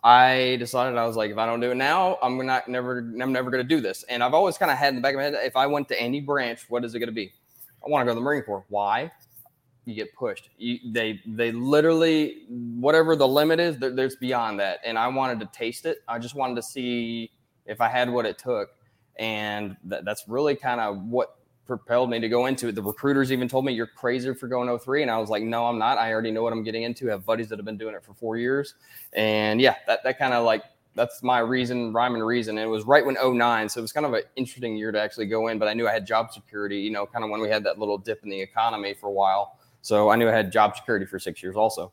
i 0.02 0.56
decided 0.58 0.96
i 0.96 1.06
was 1.06 1.16
like 1.16 1.30
if 1.30 1.38
i 1.38 1.46
don't 1.46 1.60
do 1.60 1.70
it 1.70 1.76
now 1.76 2.18
i'm 2.22 2.44
not 2.44 2.68
never 2.68 2.98
i'm 2.98 3.32
never 3.32 3.50
going 3.50 3.62
to 3.62 3.68
do 3.68 3.80
this 3.80 4.02
and 4.04 4.22
i've 4.22 4.34
always 4.34 4.56
kind 4.56 4.70
of 4.70 4.78
had 4.78 4.90
in 4.90 4.96
the 4.96 5.00
back 5.00 5.14
of 5.14 5.18
my 5.18 5.24
head 5.24 5.34
if 5.34 5.56
i 5.56 5.66
went 5.66 5.88
to 5.88 6.00
any 6.00 6.20
branch 6.20 6.64
what 6.68 6.84
is 6.84 6.94
it 6.94 6.98
going 6.98 7.08
to 7.08 7.12
be 7.12 7.32
i 7.84 7.88
want 7.88 8.02
to 8.02 8.04
go 8.04 8.10
to 8.10 8.14
the 8.14 8.24
marine 8.24 8.42
corps 8.42 8.64
why 8.68 9.10
you 9.86 9.94
get 9.94 10.14
pushed 10.14 10.50
you, 10.58 10.78
they 10.92 11.20
they 11.26 11.52
literally 11.52 12.44
whatever 12.48 13.16
the 13.16 13.26
limit 13.26 13.58
is 13.58 13.78
there, 13.78 13.90
there's 13.90 14.16
beyond 14.16 14.60
that 14.60 14.78
and 14.84 14.98
i 14.98 15.08
wanted 15.08 15.40
to 15.40 15.46
taste 15.46 15.86
it 15.86 15.98
i 16.08 16.18
just 16.18 16.34
wanted 16.34 16.54
to 16.54 16.62
see 16.62 17.30
if 17.66 17.80
i 17.80 17.88
had 17.88 18.10
what 18.10 18.26
it 18.26 18.38
took 18.38 18.70
and 19.18 19.76
th- 19.88 20.02
that's 20.04 20.24
really 20.28 20.54
kind 20.54 20.80
of 20.80 21.02
what 21.04 21.36
propelled 21.70 22.10
me 22.10 22.18
to 22.18 22.28
go 22.28 22.46
into 22.46 22.66
it. 22.66 22.74
The 22.74 22.82
recruiters 22.82 23.30
even 23.30 23.46
told 23.46 23.64
me 23.64 23.72
you're 23.72 23.86
crazy 23.86 24.34
for 24.34 24.48
going 24.48 24.76
03. 24.76 25.02
And 25.02 25.10
I 25.10 25.18
was 25.18 25.30
like, 25.30 25.44
no, 25.44 25.66
I'm 25.66 25.78
not. 25.78 25.98
I 25.98 26.12
already 26.12 26.32
know 26.32 26.42
what 26.42 26.52
I'm 26.52 26.64
getting 26.64 26.82
into. 26.82 27.06
I 27.06 27.12
have 27.12 27.24
buddies 27.24 27.48
that 27.50 27.60
have 27.60 27.64
been 27.64 27.78
doing 27.78 27.94
it 27.94 28.04
for 28.04 28.12
four 28.12 28.36
years. 28.36 28.74
And 29.12 29.60
yeah, 29.60 29.76
that, 29.86 30.02
that 30.02 30.18
kind 30.18 30.34
of 30.34 30.44
like, 30.44 30.64
that's 30.94 31.22
my 31.22 31.38
reason, 31.38 31.92
rhyme 31.92 32.14
and 32.14 32.26
reason. 32.26 32.58
And 32.58 32.66
it 32.66 32.70
was 32.70 32.84
right 32.84 33.04
when 33.04 33.14
09. 33.14 33.68
So 33.68 33.78
it 33.78 33.82
was 33.82 33.92
kind 33.92 34.06
of 34.06 34.12
an 34.12 34.22
interesting 34.36 34.76
year 34.76 34.90
to 34.92 35.00
actually 35.00 35.26
go 35.26 35.48
in, 35.48 35.58
but 35.58 35.68
I 35.68 35.74
knew 35.74 35.88
I 35.88 35.92
had 35.92 36.06
job 36.06 36.32
security, 36.32 36.78
you 36.78 36.90
know, 36.90 37.06
kind 37.06 37.24
of 37.24 37.30
when 37.30 37.40
we 37.40 37.48
had 37.48 37.64
that 37.64 37.78
little 37.78 37.98
dip 37.98 38.22
in 38.22 38.30
the 38.30 38.40
economy 38.40 38.94
for 38.94 39.06
a 39.06 39.12
while. 39.12 39.58
So 39.82 40.10
I 40.10 40.16
knew 40.16 40.28
I 40.28 40.32
had 40.32 40.50
job 40.52 40.76
security 40.76 41.06
for 41.06 41.18
six 41.18 41.42
years 41.42 41.56
also. 41.56 41.92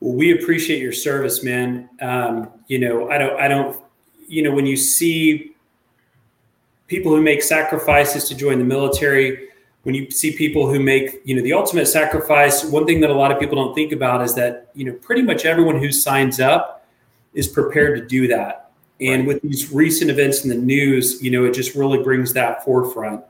Well, 0.00 0.14
we 0.14 0.32
appreciate 0.40 0.80
your 0.80 0.92
service, 0.92 1.42
man. 1.42 1.88
Um, 2.00 2.50
you 2.68 2.78
know, 2.78 3.10
I 3.10 3.18
don't, 3.18 3.40
I 3.40 3.48
don't, 3.48 3.82
you 4.28 4.42
know, 4.42 4.52
when 4.52 4.66
you 4.66 4.76
see 4.76 5.54
people 6.86 7.14
who 7.14 7.20
make 7.20 7.42
sacrifices 7.42 8.28
to 8.28 8.34
join 8.34 8.58
the 8.58 8.64
military 8.64 9.48
when 9.86 9.94
you 9.94 10.10
see 10.10 10.36
people 10.36 10.68
who 10.68 10.80
make 10.80 11.20
you 11.24 11.36
know 11.36 11.42
the 11.42 11.52
ultimate 11.52 11.86
sacrifice 11.86 12.64
one 12.64 12.84
thing 12.86 12.98
that 13.00 13.08
a 13.08 13.14
lot 13.14 13.30
of 13.30 13.38
people 13.38 13.54
don't 13.54 13.72
think 13.72 13.92
about 13.92 14.20
is 14.20 14.34
that 14.34 14.68
you 14.74 14.84
know 14.84 14.92
pretty 14.94 15.22
much 15.22 15.44
everyone 15.44 15.78
who 15.78 15.92
signs 15.92 16.40
up 16.40 16.75
is 17.36 17.46
prepared 17.46 18.00
to 18.00 18.04
do 18.04 18.26
that. 18.26 18.70
And 19.00 19.26
with 19.26 19.42
these 19.42 19.70
recent 19.72 20.10
events 20.10 20.42
in 20.42 20.50
the 20.50 20.56
news 20.56 21.22
you 21.22 21.30
know 21.30 21.44
it 21.44 21.54
just 21.54 21.76
really 21.76 22.02
brings 22.02 22.32
that 22.32 22.64
forefront. 22.64 23.22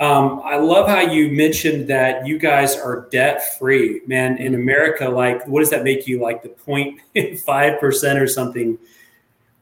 Um, 0.00 0.40
i 0.44 0.56
love 0.56 0.88
how 0.88 1.00
you 1.00 1.30
mentioned 1.30 1.86
that 1.88 2.26
you 2.26 2.38
guys 2.38 2.74
are 2.74 3.06
debt 3.12 3.56
free 3.58 4.00
man 4.08 4.38
in 4.38 4.56
america 4.56 5.08
like 5.08 5.46
what 5.46 5.60
does 5.60 5.70
that 5.70 5.84
make 5.84 6.08
you 6.08 6.20
like 6.20 6.42
the 6.42 6.48
0.5% 6.48 8.20
or 8.20 8.26
something? 8.26 8.78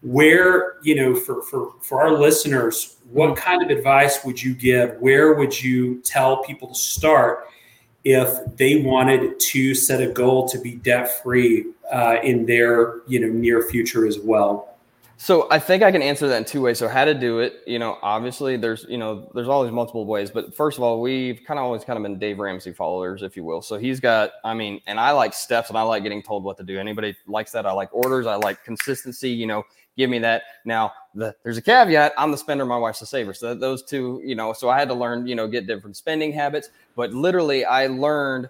Where 0.03 0.79
you 0.83 0.97
know 0.97 1.15
for 1.15 1.43
for 1.43 1.75
for 1.81 2.03
our 2.03 2.13
listeners 2.13 2.97
what 3.13 3.37
kind 3.37 3.63
of 3.63 3.71
advice 3.71 4.25
would 4.25 4.43
you 4.43 4.53
give? 4.53 4.97
Where 4.99 5.35
would 5.35 5.63
you 5.63 6.01
tell 6.01 6.43
people 6.43 6.69
to 6.69 6.75
start 6.75 7.47
if 8.05 8.57
they 8.57 8.83
wanted 8.83 9.39
to 9.39 9.75
set 9.75 10.01
a 10.01 10.09
goal 10.09 10.49
to 10.49 10.59
be 10.59 10.77
debt 10.77 11.23
free 11.23 11.67
uh, 11.93 12.17
in 12.23 12.47
their 12.47 13.01
you 13.07 13.21
know 13.21 13.29
near 13.29 13.63
future 13.63 14.07
as 14.07 14.19
well 14.19 14.73
so 15.23 15.47
I 15.53 15.61
think 15.61 15.85
I 15.85 15.93
can 15.93 16.03
answer 16.03 16.27
that 16.27 16.37
in 16.37 16.45
two 16.45 16.61
ways. 16.61 16.81
So 16.81 16.89
how 16.89 17.05
to 17.05 17.15
do 17.15 17.39
it, 17.39 17.63
you 17.65 17.79
know, 17.79 17.97
obviously 18.03 18.57
there's, 18.57 18.85
you 18.89 18.99
know, 18.99 19.31
there's 19.37 19.47
always 19.47 19.71
multiple 19.71 20.05
ways, 20.05 20.33
but 20.33 20.53
first 20.53 20.79
of 20.79 20.83
all, 20.83 21.01
we've 21.01 21.45
kind 21.47 21.61
of 21.61 21.65
always 21.65 21.85
kind 21.85 21.97
of 21.97 22.03
been 22.03 22.19
Dave 22.19 22.41
Ramsey 22.41 22.73
followers, 22.73 23.23
if 23.23 23.37
you 23.37 23.45
will. 23.45 23.63
So 23.63 23.79
he's 23.79 24.01
got, 24.01 24.33
I 24.43 24.53
mean, 24.53 24.81
and 24.89 24.99
I 24.99 25.13
like 25.13 25.33
steps 25.33 25.69
and 25.69 25.79
I 25.79 25.83
like 25.83 26.03
getting 26.03 26.25
told 26.25 26.43
what 26.43 26.57
to 26.57 26.65
do. 26.65 26.77
Anybody 26.77 27.15
likes 27.29 27.53
that? 27.53 27.67
I 27.67 27.73
like 27.73 27.95
orders. 27.95 28.27
I 28.27 28.35
like 28.35 28.65
consistency, 28.65 29.31
you 29.31 29.47
know, 29.47 29.63
give 29.97 30.11
me 30.11 30.19
that. 30.19 30.43
Now, 30.65 30.93
the, 31.15 31.35
there's 31.43 31.59
a 31.59 31.63
caveat. 31.63 32.13
I'm 32.17 32.31
the 32.31 32.39
spender. 32.39 32.65
My 32.65 32.79
wife's 32.79 33.01
the 33.01 33.07
saver. 33.07 33.35
So 33.35 33.55
those 33.55 33.83
two, 33.83 34.21
you 34.25 34.35
know, 34.35 34.53
so 34.53 34.69
I 34.69 34.79
had 34.79 34.89
to 34.89 34.95
learn, 34.95 35.27
you 35.27 35.35
know, 35.35 35.47
get 35.47 35.67
different 35.67 35.97
spending 35.97 36.33
habits. 36.33 36.71
But 36.97 37.13
literally, 37.13 37.65
I 37.65 37.87
learned, 37.87 38.49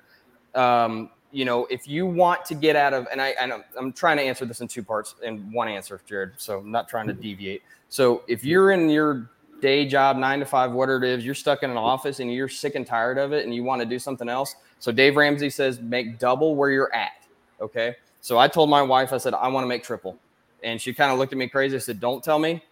um, 0.55 1.11
you 1.33 1.45
know, 1.45 1.67
if 1.71 1.89
you 1.89 2.07
want 2.07 2.45
to 2.47 2.55
get 2.55 2.77
out 2.77 2.93
of, 2.93 3.07
and 3.11 3.21
I, 3.21 3.35
I'm, 3.41 3.65
I'm 3.77 3.93
trying 3.93 4.19
to 4.19 4.23
answer 4.23 4.45
this 4.45 4.61
in 4.61 4.69
two 4.69 4.83
parts 4.83 5.15
in 5.23 5.53
one 5.53 5.69
answer, 5.69 6.01
Jared. 6.07 6.33
So 6.37 6.59
I'm 6.59 6.71
not 6.71 6.89
trying 6.89 7.07
to 7.09 7.15
deviate. 7.15 7.63
So 7.89 8.23
if 8.29 8.45
you're 8.45 8.71
in 8.73 8.89
your 8.89 9.31
day 9.61 9.87
job, 9.87 10.17
nine 10.17 10.41
to 10.41 10.47
five, 10.47 10.73
whatever 10.73 11.05
it 11.05 11.11
is, 11.11 11.25
you're 11.25 11.35
stuck 11.35 11.63
in 11.63 11.71
an 11.71 11.77
office 11.77 12.21
and 12.21 12.33
you're 12.33 12.49
sick 12.49 12.75
and 12.75 12.87
tired 12.87 13.17
of 13.17 13.33
it 13.33 13.45
and 13.45 13.55
you 13.55 13.65
want 13.65 13.81
to 13.81 13.87
do 13.87 13.99
something 13.99 14.29
else. 14.29 14.57
So 14.79 14.93
Dave 14.93 15.17
Ramsey 15.17 15.51
says, 15.51 15.81
make 15.81 16.19
double 16.19 16.55
where 16.57 16.71
you're 16.71 16.93
at. 16.95 17.27
Okay. 17.61 17.95
So 18.21 18.39
I 18.39 18.49
told 18.49 18.71
my 18.71 18.83
wife, 18.83 19.13
I 19.13 19.19
said, 19.19 19.35
I 19.35 19.49
want 19.49 19.65
to 19.65 19.69
make 19.69 19.83
triple. 19.85 20.19
And 20.63 20.81
she 20.81 20.95
kind 20.95 21.13
of 21.13 21.19
looked 21.19 21.33
at 21.33 21.39
me 21.39 21.49
crazy. 21.49 21.77
I 21.77 21.81
said, 21.81 22.01
Don't 22.01 22.23
tell 22.23 22.39
me. 22.39 22.63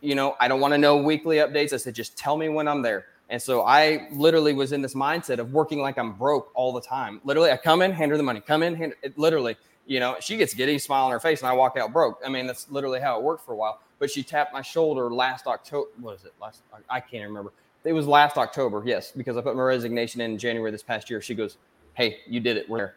You 0.00 0.14
know, 0.14 0.36
I 0.40 0.48
don't 0.48 0.60
want 0.60 0.74
to 0.74 0.78
know 0.78 0.96
weekly 0.96 1.36
updates. 1.36 1.72
I 1.72 1.76
said, 1.76 1.94
Just 1.94 2.16
tell 2.16 2.36
me 2.36 2.48
when 2.48 2.68
I'm 2.68 2.82
there. 2.82 3.06
And 3.32 3.40
so 3.40 3.62
I 3.62 4.08
literally 4.12 4.52
was 4.52 4.72
in 4.72 4.82
this 4.82 4.94
mindset 4.94 5.38
of 5.38 5.52
working 5.52 5.80
like 5.80 5.96
I'm 5.96 6.12
broke 6.12 6.50
all 6.54 6.72
the 6.72 6.82
time. 6.82 7.20
Literally, 7.24 7.50
I 7.50 7.56
come 7.56 7.80
in, 7.80 7.90
hand 7.90 8.10
her 8.10 8.16
the 8.16 8.22
money, 8.22 8.40
come 8.40 8.62
in, 8.62 8.74
hand 8.74 8.94
it, 9.02 9.16
literally, 9.18 9.56
you 9.86 10.00
know, 10.00 10.16
she 10.20 10.36
gets 10.36 10.52
giddy, 10.54 10.78
smile 10.78 11.06
on 11.06 11.12
her 11.12 11.20
face, 11.20 11.40
and 11.40 11.48
I 11.48 11.54
walk 11.54 11.76
out 11.76 11.92
broke. 11.92 12.20
I 12.24 12.28
mean, 12.28 12.46
that's 12.46 12.70
literally 12.70 13.00
how 13.00 13.18
it 13.18 13.22
worked 13.22 13.44
for 13.44 13.52
a 13.52 13.56
while. 13.56 13.80
But 13.98 14.10
she 14.10 14.22
tapped 14.22 14.52
my 14.52 14.62
shoulder 14.62 15.12
last 15.12 15.46
October. 15.46 15.88
What 16.00 16.16
is 16.16 16.24
it? 16.24 16.34
Last, 16.40 16.62
I 16.90 17.00
can't 17.00 17.26
remember. 17.26 17.52
It 17.84 17.92
was 17.92 18.06
last 18.06 18.36
October, 18.36 18.82
yes, 18.84 19.12
because 19.12 19.36
I 19.36 19.40
put 19.40 19.56
my 19.56 19.62
resignation 19.62 20.20
in 20.20 20.38
January 20.38 20.70
this 20.70 20.82
past 20.82 21.08
year. 21.08 21.20
She 21.20 21.34
goes, 21.34 21.56
Hey, 21.94 22.18
you 22.26 22.38
did 22.38 22.56
it. 22.56 22.68
We're 22.68 22.78
there. 22.78 22.94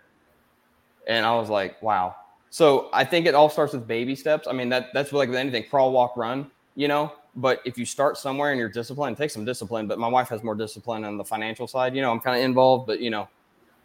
And 1.07 1.25
I 1.25 1.35
was 1.35 1.49
like, 1.49 1.81
Wow, 1.81 2.15
so 2.55 2.87
I 2.93 3.03
think 3.03 3.25
it 3.25 3.35
all 3.35 3.49
starts 3.49 3.73
with 3.73 3.85
baby 3.85 4.15
steps. 4.15 4.47
I 4.47 4.53
mean, 4.53 4.69
that 4.69 4.93
that's 4.93 5.11
like 5.11 5.27
with 5.27 5.37
anything, 5.37 5.65
crawl, 5.69 5.91
walk, 5.91 6.15
run, 6.15 6.49
you 6.75 6.87
know. 6.87 7.11
But 7.35 7.59
if 7.65 7.77
you 7.77 7.85
start 7.85 8.17
somewhere 8.17 8.51
and 8.51 8.57
you're 8.57 8.69
disciplined, 8.69 9.17
take 9.17 9.29
some 9.29 9.43
discipline. 9.43 9.87
But 9.87 9.99
my 9.99 10.07
wife 10.07 10.29
has 10.29 10.41
more 10.41 10.55
discipline 10.55 11.03
on 11.03 11.17
the 11.17 11.25
financial 11.25 11.67
side. 11.67 11.93
You 11.93 12.01
know, 12.01 12.13
I'm 12.13 12.21
kind 12.21 12.37
of 12.37 12.45
involved, 12.45 12.87
but 12.87 13.01
you 13.01 13.09
know, 13.09 13.27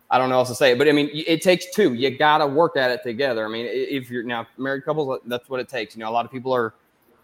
I 0.09 0.19
don't 0.19 0.29
know 0.29 0.37
else 0.37 0.51
to 0.51 0.55
say. 0.55 0.75
But 0.75 0.89
I 0.89 0.93
mean, 0.93 1.11
it 1.13 1.43
takes 1.43 1.75
two. 1.75 1.95
You 1.95 2.17
got 2.17 2.39
to 2.39 2.47
work 2.47 2.77
at 2.77 2.93
it 2.93 3.03
together. 3.03 3.45
I 3.45 3.49
mean, 3.49 3.67
if 3.69 4.09
you're 4.09 4.23
now 4.23 4.47
married 4.57 4.85
couples, 4.85 5.19
that's 5.27 5.49
what 5.49 5.59
it 5.59 5.69
takes. 5.69 5.97
You 5.97 6.05
know, 6.05 6.09
a 6.09 6.15
lot 6.15 6.25
of 6.25 6.31
people 6.31 6.53
are 6.53 6.73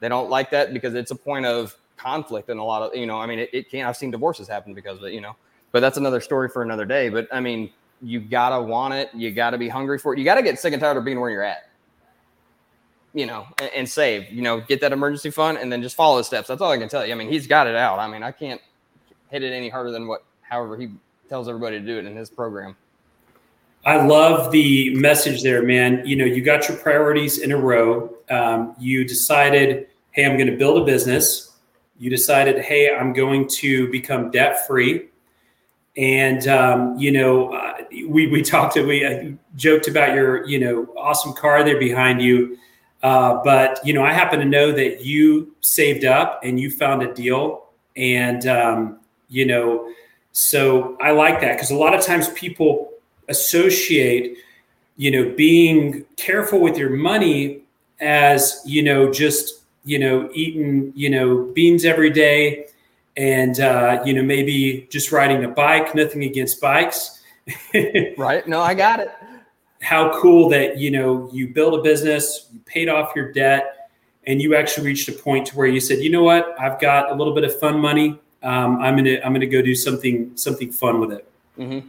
they 0.00 0.08
don't 0.08 0.28
like 0.28 0.50
that 0.50 0.74
because 0.74 0.94
it's 0.96 1.12
a 1.12 1.16
point 1.16 1.46
of 1.46 1.76
conflict 1.96 2.50
and 2.50 2.58
a 2.58 2.64
lot 2.64 2.82
of 2.82 2.96
you 2.96 3.06
know. 3.06 3.20
I 3.20 3.26
mean, 3.26 3.38
it, 3.38 3.50
it 3.52 3.70
can't. 3.70 3.88
I've 3.88 3.96
seen 3.96 4.10
divorces 4.10 4.48
happen 4.48 4.74
because 4.74 4.98
of 4.98 5.04
it. 5.04 5.12
You 5.12 5.20
know, 5.20 5.36
but 5.70 5.78
that's 5.78 5.96
another 5.96 6.20
story 6.20 6.48
for 6.48 6.62
another 6.62 6.86
day. 6.86 7.08
But 7.08 7.28
I 7.32 7.38
mean, 7.38 7.70
you 8.02 8.20
gotta 8.20 8.60
want 8.62 8.94
it. 8.94 9.10
You 9.14 9.30
gotta 9.32 9.58
be 9.58 9.68
hungry 9.68 9.98
for 9.98 10.12
it. 10.12 10.18
You 10.18 10.24
gotta 10.24 10.42
get 10.42 10.58
sick 10.58 10.72
and 10.72 10.80
tired 10.80 10.96
of 10.96 11.04
being 11.04 11.20
where 11.20 11.30
you're 11.30 11.42
at. 11.42 11.68
You 13.14 13.26
know, 13.26 13.46
and, 13.58 13.70
and, 13.74 13.88
save. 13.88 14.30
You 14.30 14.42
know, 14.42 14.60
get 14.60 14.82
that 14.82 14.92
emergency 14.92 15.30
fund, 15.30 15.56
and 15.56 15.72
then 15.72 15.80
just 15.80 15.96
follow 15.96 16.18
the 16.18 16.24
steps. 16.24 16.48
That's 16.48 16.60
all 16.60 16.70
I 16.70 16.76
can 16.76 16.88
tell 16.88 17.06
you. 17.06 17.12
I 17.12 17.16
mean, 17.16 17.30
he's 17.30 17.46
got 17.46 17.66
it 17.66 17.74
out. 17.74 17.98
I 17.98 18.08
mean, 18.08 18.22
I 18.22 18.30
can't 18.30 18.60
hit 19.30 19.42
it 19.42 19.52
any 19.52 19.70
harder 19.70 19.90
than 19.90 20.06
what, 20.06 20.24
however, 20.42 20.76
he 20.76 20.90
tells 21.28 21.48
everybody 21.48 21.78
to 21.80 21.86
do 21.86 21.98
it 21.98 22.04
in 22.04 22.14
his 22.14 22.28
program. 22.28 22.76
I 23.86 24.04
love 24.04 24.50
the 24.50 24.94
message 24.96 25.42
there, 25.42 25.62
man. 25.62 26.02
You 26.04 26.16
know, 26.16 26.24
you 26.24 26.42
got 26.42 26.68
your 26.68 26.76
priorities 26.76 27.38
in 27.38 27.52
a 27.52 27.56
row. 27.56 28.12
Um, 28.28 28.74
you 28.78 29.04
decided, 29.04 29.86
hey, 30.10 30.24
I'm 30.26 30.36
going 30.36 30.50
to 30.50 30.56
build 30.56 30.82
a 30.82 30.84
business. 30.84 31.56
You 31.98 32.10
decided, 32.10 32.58
hey, 32.58 32.94
I'm 32.94 33.12
going 33.12 33.46
to 33.48 33.88
become 33.90 34.30
debt 34.30 34.66
free. 34.66 35.08
And 35.96 36.46
um, 36.46 36.96
you 36.98 37.10
know, 37.10 37.54
uh, 37.54 37.74
we 38.06 38.26
we 38.26 38.42
talked 38.42 38.76
we 38.76 39.04
uh, 39.04 39.30
joked 39.56 39.88
about 39.88 40.14
your 40.14 40.46
you 40.46 40.58
know 40.58 40.86
awesome 40.96 41.32
car 41.32 41.64
there 41.64 41.78
behind 41.78 42.20
you. 42.20 42.58
Uh, 43.02 43.40
but 43.44 43.78
you 43.84 43.92
know, 43.92 44.02
I 44.02 44.12
happen 44.12 44.38
to 44.40 44.44
know 44.44 44.72
that 44.72 45.04
you 45.04 45.54
saved 45.60 46.04
up 46.04 46.40
and 46.42 46.60
you 46.60 46.70
found 46.70 47.02
a 47.02 47.14
deal, 47.14 47.66
and 47.96 48.46
um, 48.46 49.00
you 49.28 49.46
know, 49.46 49.90
so 50.32 50.98
I 51.00 51.12
like 51.12 51.40
that 51.40 51.54
because 51.54 51.70
a 51.70 51.76
lot 51.76 51.94
of 51.94 52.04
times 52.04 52.28
people 52.30 52.90
associate, 53.28 54.36
you 54.96 55.10
know, 55.10 55.34
being 55.34 56.04
careful 56.16 56.60
with 56.60 56.76
your 56.76 56.90
money 56.90 57.62
as 58.00 58.60
you 58.66 58.82
know 58.82 59.10
just 59.10 59.62
you 59.84 59.98
know 59.98 60.28
eating 60.34 60.92
you 60.94 61.08
know 61.08 61.44
beans 61.54 61.84
every 61.86 62.10
day 62.10 62.66
and 63.16 63.60
uh, 63.60 64.02
you 64.04 64.12
know 64.12 64.22
maybe 64.22 64.86
just 64.90 65.12
riding 65.12 65.44
a 65.44 65.48
bike 65.48 65.94
nothing 65.94 66.24
against 66.24 66.60
bikes. 66.60 67.22
Right. 68.18 68.46
No 68.48 68.60
i 68.60 68.74
got 68.74 69.00
it. 69.00 69.10
How 69.80 70.18
cool 70.20 70.48
that 70.50 70.78
you 70.78 70.90
know 70.90 71.30
you 71.32 71.48
built 71.48 71.78
a 71.78 71.82
business 71.82 72.48
you 72.52 72.60
paid 72.66 72.88
off 72.88 73.12
your 73.14 73.32
debt 73.32 73.90
and 74.26 74.42
you 74.42 74.56
actually 74.56 74.86
reached 74.86 75.08
a 75.08 75.12
point 75.12 75.46
to 75.48 75.56
where 75.56 75.66
you 75.66 75.80
said 75.80 75.98
you 75.98 76.10
know 76.10 76.24
what? 76.24 76.54
I've 76.58 76.80
got 76.80 77.12
a 77.12 77.14
little 77.14 77.34
bit 77.34 77.44
of 77.44 77.58
fun 77.58 77.78
money. 77.78 78.18
Um, 78.42 78.80
i'm 78.80 78.96
gonna 78.96 79.18
i'm 79.24 79.32
gonna 79.32 79.46
go 79.46 79.62
do 79.62 79.74
something 79.74 80.36
something 80.36 80.72
fun 80.72 81.00
with 81.00 81.12
it. 81.12 81.28
Mm-hmm. 81.58 81.88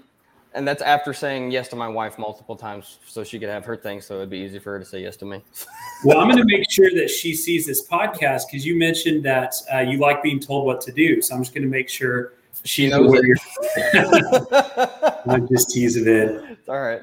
And 0.53 0.67
that's 0.67 0.81
after 0.81 1.13
saying 1.13 1.51
yes 1.51 1.67
to 1.67 1.75
my 1.75 1.87
wife 1.87 2.17
multiple 2.17 2.55
times 2.55 2.99
so 3.05 3.23
she 3.23 3.39
could 3.39 3.49
have 3.49 3.65
her 3.65 3.75
thing 3.75 4.01
so 4.01 4.15
it'd 4.15 4.29
be 4.29 4.37
easy 4.37 4.59
for 4.59 4.73
her 4.73 4.79
to 4.79 4.85
say 4.85 5.01
yes 5.01 5.17
to 5.17 5.25
me 5.25 5.41
well 6.05 6.19
i'm 6.19 6.29
gonna 6.29 6.45
make 6.45 6.69
sure 6.69 6.89
that 6.91 7.09
she 7.09 7.33
sees 7.33 7.65
this 7.65 7.87
podcast 7.87 8.43
because 8.49 8.65
you 8.65 8.77
mentioned 8.77 9.23
that 9.23 9.53
uh, 9.73 9.79
you 9.79 9.97
like 9.97 10.23
being 10.23 10.39
told 10.39 10.65
what 10.65 10.81
to 10.81 10.91
do 10.91 11.21
so 11.21 11.35
i'm 11.35 11.41
just 11.41 11.53
gonna 11.53 11.67
make 11.67 11.89
sure 11.89 12.33
she 12.63 12.89
knows 12.89 13.11
it. 13.13 15.21
i'm 15.27 15.47
just 15.47 15.69
teasing 15.69 16.07
it 16.07 16.57
all 16.67 16.81
right 16.81 17.01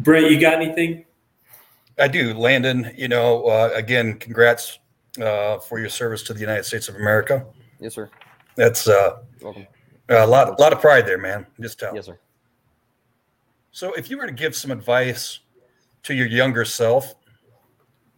Brent, 0.00 0.30
you 0.30 0.40
got 0.40 0.54
anything? 0.54 1.04
I 1.98 2.08
do, 2.08 2.32
Landon. 2.32 2.90
You 2.96 3.08
know, 3.08 3.44
uh, 3.44 3.70
again, 3.74 4.14
congrats 4.14 4.78
uh, 5.20 5.58
for 5.58 5.78
your 5.78 5.90
service 5.90 6.22
to 6.24 6.32
the 6.32 6.40
United 6.40 6.64
States 6.64 6.88
of 6.88 6.96
America. 6.96 7.44
Yes, 7.78 7.94
sir. 7.94 8.08
That's 8.56 8.88
uh, 8.88 9.18
welcome. 9.42 9.66
A 10.10 10.26
lot, 10.26 10.48
a 10.48 10.60
lot 10.60 10.72
of 10.72 10.80
pride 10.80 11.06
there, 11.06 11.18
man. 11.18 11.46
Just 11.60 11.78
tell. 11.78 11.94
Yes, 11.94 12.06
sir. 12.06 12.18
So, 13.70 13.92
if 13.94 14.10
you 14.10 14.18
were 14.18 14.26
to 14.26 14.32
give 14.32 14.56
some 14.56 14.70
advice 14.70 15.40
to 16.02 16.14
your 16.14 16.26
younger 16.26 16.64
self, 16.64 17.14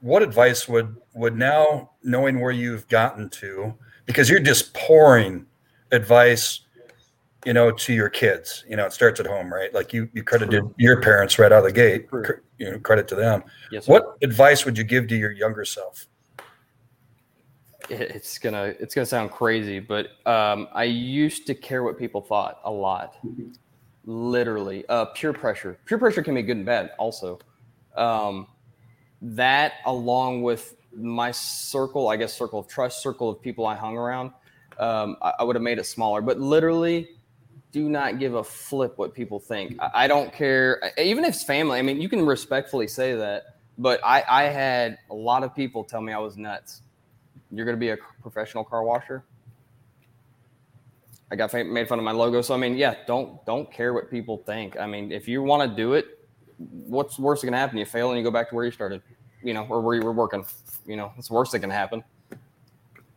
what 0.01 0.23
advice 0.23 0.67
would 0.69 0.97
would 1.15 1.37
now, 1.37 1.91
knowing 2.03 2.41
where 2.41 2.51
you've 2.51 2.89
gotten 2.89 3.29
to, 3.31 3.75
because 4.07 4.31
you're 4.31 4.41
just 4.41 4.73
pouring 4.73 5.47
advice 5.91 6.63
you 7.45 7.53
know, 7.53 7.71
to 7.73 7.93
your 7.93 8.09
kids. 8.09 8.65
You 8.69 8.77
know, 8.77 8.87
it 8.87 8.93
starts 8.93 9.21
at 9.21 9.27
home, 9.27 9.53
right? 9.53 9.73
Like 9.75 9.93
you, 9.93 10.09
you 10.13 10.23
credited 10.23 10.61
True. 10.61 10.75
your 10.79 11.01
parents 11.01 11.39
right 11.39 11.51
out 11.51 11.59
of 11.59 11.65
the 11.65 11.73
gate. 11.73 12.09
True. 12.09 12.41
You 12.59 12.73
know, 12.73 12.79
credit 12.79 13.09
to 13.09 13.15
them. 13.15 13.43
Yes, 13.71 13.89
what 13.89 14.17
advice 14.23 14.65
would 14.65 14.79
you 14.79 14.85
give 14.85 15.09
to 15.09 15.17
your 15.17 15.33
younger 15.33 15.65
self? 15.65 16.07
It's 17.93 18.39
gonna, 18.39 18.75
it's 18.81 18.95
gonna 18.95 19.07
sound 19.07 19.31
crazy, 19.31 19.79
but 19.79 20.07
um, 20.27 20.69
I 20.73 20.85
used 20.85 21.47
to 21.47 21.55
care 21.55 21.83
what 21.83 21.99
people 21.99 22.21
thought 22.21 22.61
a 22.65 22.71
lot. 22.71 23.17
Literally, 24.05 24.85
uh, 24.89 25.07
pressure. 25.07 25.79
Peer 25.85 25.99
pressure 25.99 26.23
can 26.23 26.35
be 26.35 26.43
good 26.43 26.57
and 26.57 26.67
bad. 26.67 26.93
Also, 26.99 27.39
um, 27.97 28.47
that 29.21 29.75
along 29.87 30.43
with 30.43 30.75
my 30.95 31.31
circle, 31.31 32.09
I 32.09 32.17
guess, 32.17 32.33
circle 32.35 32.59
of 32.59 32.67
trust, 32.67 33.03
circle 33.03 33.29
of 33.29 33.41
people 33.41 33.67
I 33.67 33.77
hung 33.77 33.97
around, 33.97 34.33
um, 34.79 35.17
I, 35.23 35.35
I 35.41 35.45
would 35.45 35.57
have 35.57 35.63
made 35.63 35.79
it 35.79 35.85
smaller. 35.85 36.21
But 36.21 36.41
literally, 36.41 37.11
do 37.73 37.89
not 37.89 38.19
give 38.19 38.35
a 38.35 38.45
flip 38.45 38.99
what 38.99 39.15
people 39.15 39.39
think. 39.39 39.77
I, 39.81 40.05
I 40.05 40.07
don't 40.07 40.33
care, 40.33 40.93
even 40.99 41.25
if 41.25 41.35
it's 41.35 41.45
family. 41.45 41.79
I 41.79 41.83
mean, 41.83 42.01
you 42.01 42.09
can 42.09 42.25
respectfully 42.25 42.89
say 42.89 43.15
that, 43.15 43.45
but 43.79 44.01
I, 44.05 44.25
I 44.29 44.43
had 44.45 44.99
a 45.11 45.15
lot 45.15 45.43
of 45.43 45.55
people 45.55 45.85
tell 45.85 46.01
me 46.01 46.13
I 46.13 46.19
was 46.19 46.37
nuts. 46.37 46.83
You're 47.53 47.67
going 47.67 47.77
to 47.77 47.81
be 47.81 47.91
a 47.91 47.99
professional 48.23 48.65
car 48.65 48.83
washer. 48.83 49.25
I 51.31 51.37
got 51.37 51.53
made 51.55 51.89
fun 51.89 51.99
of 51.99 52.05
my 52.05 52.13
logo. 52.13 52.43
So 52.43 52.55
I 52.55 52.59
mean, 52.59 52.77
yeah, 52.77 52.95
don't 53.07 53.45
don't 53.47 53.71
care 53.73 53.95
what 53.95 54.11
people 54.11 54.43
think. 54.45 54.79
I 54.79 54.87
mean, 54.87 55.11
if 55.11 55.27
you 55.27 55.43
want 55.43 55.69
to 55.69 55.77
do 55.77 55.95
it, 55.95 56.19
what's 56.59 57.19
worse 57.19 57.41
that 57.41 57.47
can 57.47 57.55
happen? 57.55 57.79
You 57.79 57.87
fail 57.87 58.11
and 58.11 58.19
you 58.19 58.25
go 58.25 58.31
back 58.31 58.51
to 58.51 58.55
where 58.55 58.65
you 58.65 58.71
started, 58.71 59.03
you 59.43 59.55
know, 59.55 59.67
or 59.69 59.81
where 59.81 59.95
you 59.95 60.03
were 60.03 60.13
working. 60.13 60.45
You 60.87 60.97
know, 60.97 61.13
it's 61.17 61.31
worse 61.31 61.51
that 61.53 61.61
can 61.61 61.71
happen. 61.71 62.05
It 62.31 62.39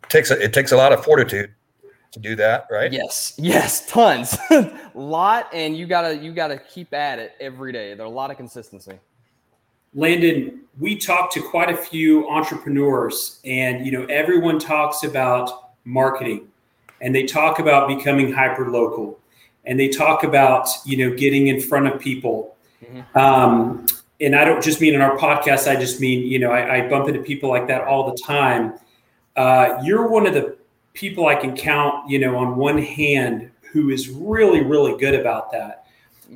takes 0.09 0.31
a, 0.31 0.41
it 0.41 0.53
takes 0.53 0.71
a 0.71 0.77
lot 0.77 0.93
of 0.93 1.03
fortitude 1.03 1.53
to 2.11 2.19
do 2.19 2.35
that, 2.37 2.67
right? 2.71 2.91
Yes, 2.91 3.33
yes, 3.37 3.85
tons, 3.85 4.37
lot, 4.95 5.49
and 5.53 5.75
you 5.75 5.85
gotta 5.85 6.15
you 6.15 6.33
gotta 6.33 6.57
keep 6.57 6.93
at 6.93 7.19
it 7.19 7.33
every 7.41 7.71
day. 7.71 7.93
There's 7.95 8.07
a 8.07 8.13
lot 8.13 8.31
of 8.31 8.37
consistency. 8.37 8.97
Landon, 9.95 10.59
we 10.77 10.97
talked 10.97 11.33
to 11.33 11.41
quite 11.41 11.71
a 11.71 11.77
few 11.77 12.29
entrepreneurs, 12.29 13.39
and 13.45 13.85
you 13.85 13.91
know 13.91 14.05
everyone 14.05 14.59
talks 14.59 15.03
about 15.03 15.71
marketing, 15.85 16.47
and 17.01 17.15
they 17.15 17.23
talk 17.23 17.59
about 17.59 17.87
becoming 17.87 18.31
hyper 18.31 18.69
local, 18.69 19.17
and 19.63 19.79
they 19.79 19.87
talk 19.87 20.23
about 20.23 20.67
you 20.85 20.97
know 20.97 21.15
getting 21.15 21.47
in 21.47 21.61
front 21.61 21.87
of 21.87 21.99
people. 21.99 22.55
Mm-hmm. 22.83 23.17
Um, 23.17 23.85
and 24.21 24.35
I 24.35 24.45
don't 24.45 24.63
just 24.63 24.81
mean 24.81 24.93
in 24.93 25.01
our 25.01 25.17
podcast. 25.17 25.69
I 25.69 25.77
just 25.77 26.01
mean 26.01 26.27
you 26.27 26.39
know 26.39 26.51
I, 26.51 26.77
I 26.77 26.89
bump 26.89 27.07
into 27.07 27.21
people 27.21 27.49
like 27.49 27.67
that 27.67 27.85
all 27.85 28.11
the 28.11 28.21
time. 28.21 28.73
Uh, 29.37 29.79
you're 29.81 30.07
one 30.07 30.27
of 30.27 30.33
the 30.33 30.57
people 30.93 31.27
I 31.27 31.35
can 31.35 31.55
count, 31.55 32.09
you 32.09 32.19
know, 32.19 32.37
on 32.37 32.55
one 32.55 32.77
hand 32.77 33.51
who 33.71 33.89
is 33.89 34.09
really, 34.09 34.61
really 34.61 34.97
good 34.97 35.13
about 35.13 35.51
that. 35.51 35.84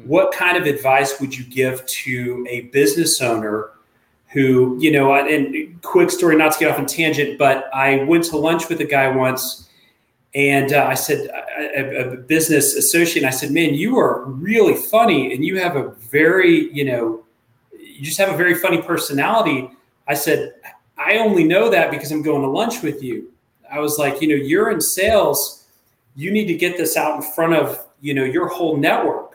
What 0.06 0.32
kind 0.34 0.58
of 0.58 0.65
advice 0.65 1.19
would 1.19 1.36
you 1.36 1.43
give 1.43 1.86
to 1.86 2.45
a 2.49 2.62
business 2.62 3.21
owner 3.21 3.71
who, 4.28 4.78
you 4.80 4.91
know, 4.91 5.13
and 5.13 5.82
quick 5.82 6.12
story, 6.12 6.36
not 6.36 6.54
to 6.54 6.60
get 6.60 6.71
off 6.71 6.80
on 6.80 6.86
tangent, 6.86 7.38
but 7.39 7.69
I 7.73 8.04
went 8.04 8.23
to 8.25 8.38
lunch 8.38 8.69
with 8.69 8.80
a 8.80 8.86
guy 8.86 9.10
once 9.10 9.69
and 10.36 10.73
uh, 10.73 10.86
I 10.86 10.93
said, 10.93 11.28
a, 11.58 12.12
a, 12.12 12.17
business 12.17 12.75
associate, 12.75 13.25
I 13.25 13.32
said, 13.32 13.49
man, 13.49 13.73
you 13.73 13.97
are 13.97 14.25
really 14.25 14.75
funny 14.75 15.34
and 15.34 15.43
you 15.43 15.60
have 15.60 15.75
a 15.75 15.89
very, 16.12 16.71
you 16.71 16.86
know, 16.86 17.23
you 17.71 18.06
just 18.06 18.19
have 18.19 18.30
a 18.30 18.38
very 18.38 18.54
funny 18.54 18.80
personality. 18.80 19.71
I 20.08 20.13
said, 20.13 20.54
I 20.97 21.17
only 21.17 21.43
know 21.43 21.69
that 21.69 21.89
because 21.89 22.12
I'm 22.12 22.21
going 22.21 22.43
to 22.43 22.47
lunch 22.47 22.84
with 22.84 23.02
you. 23.02 23.32
I 23.71 23.80
was 23.80 23.97
like, 23.97 24.21
you 24.21 24.28
know, 24.28 24.36
you're 24.36 24.69
in 24.69 24.82
sales. 24.82 25.65
You 26.15 26.32
need 26.32 26.45
to 26.45 26.56
get 26.56 26.78
this 26.78 26.95
out 26.95 27.15
in 27.15 27.32
front 27.32 27.54
of, 27.54 27.88
you 28.02 28.13
know, 28.13 28.23
your 28.23 28.47
whole 28.47 28.78
network. 28.78 29.29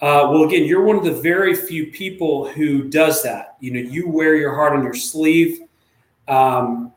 Uh, 0.00 0.28
well, 0.30 0.44
again, 0.44 0.64
you're 0.64 0.84
one 0.84 0.96
of 0.96 1.04
the 1.04 1.12
very 1.12 1.54
few 1.54 1.86
people 1.86 2.48
who 2.48 2.84
does 2.84 3.22
that. 3.24 3.56
You 3.58 3.72
know, 3.72 3.80
you 3.80 4.08
wear 4.08 4.36
your 4.36 4.54
heart 4.54 4.72
on 4.72 4.84
your 4.84 4.94
sleeve. 4.94 5.60
Um, 6.28 6.92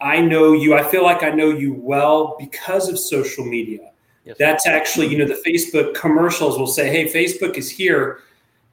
I 0.00 0.20
know 0.20 0.52
you. 0.52 0.74
I 0.74 0.82
feel 0.82 1.02
like 1.02 1.22
I 1.22 1.30
know 1.30 1.50
you 1.50 1.74
well 1.74 2.36
because 2.38 2.88
of 2.88 2.98
social 2.98 3.44
media. 3.44 3.90
Yes. 4.24 4.36
That's 4.38 4.66
actually, 4.66 5.08
you 5.08 5.18
know, 5.18 5.26
the 5.26 5.40
Facebook 5.46 5.94
commercials 5.94 6.58
will 6.58 6.66
say, 6.66 6.88
"Hey, 6.88 7.12
Facebook 7.12 7.56
is 7.56 7.70
here 7.70 8.20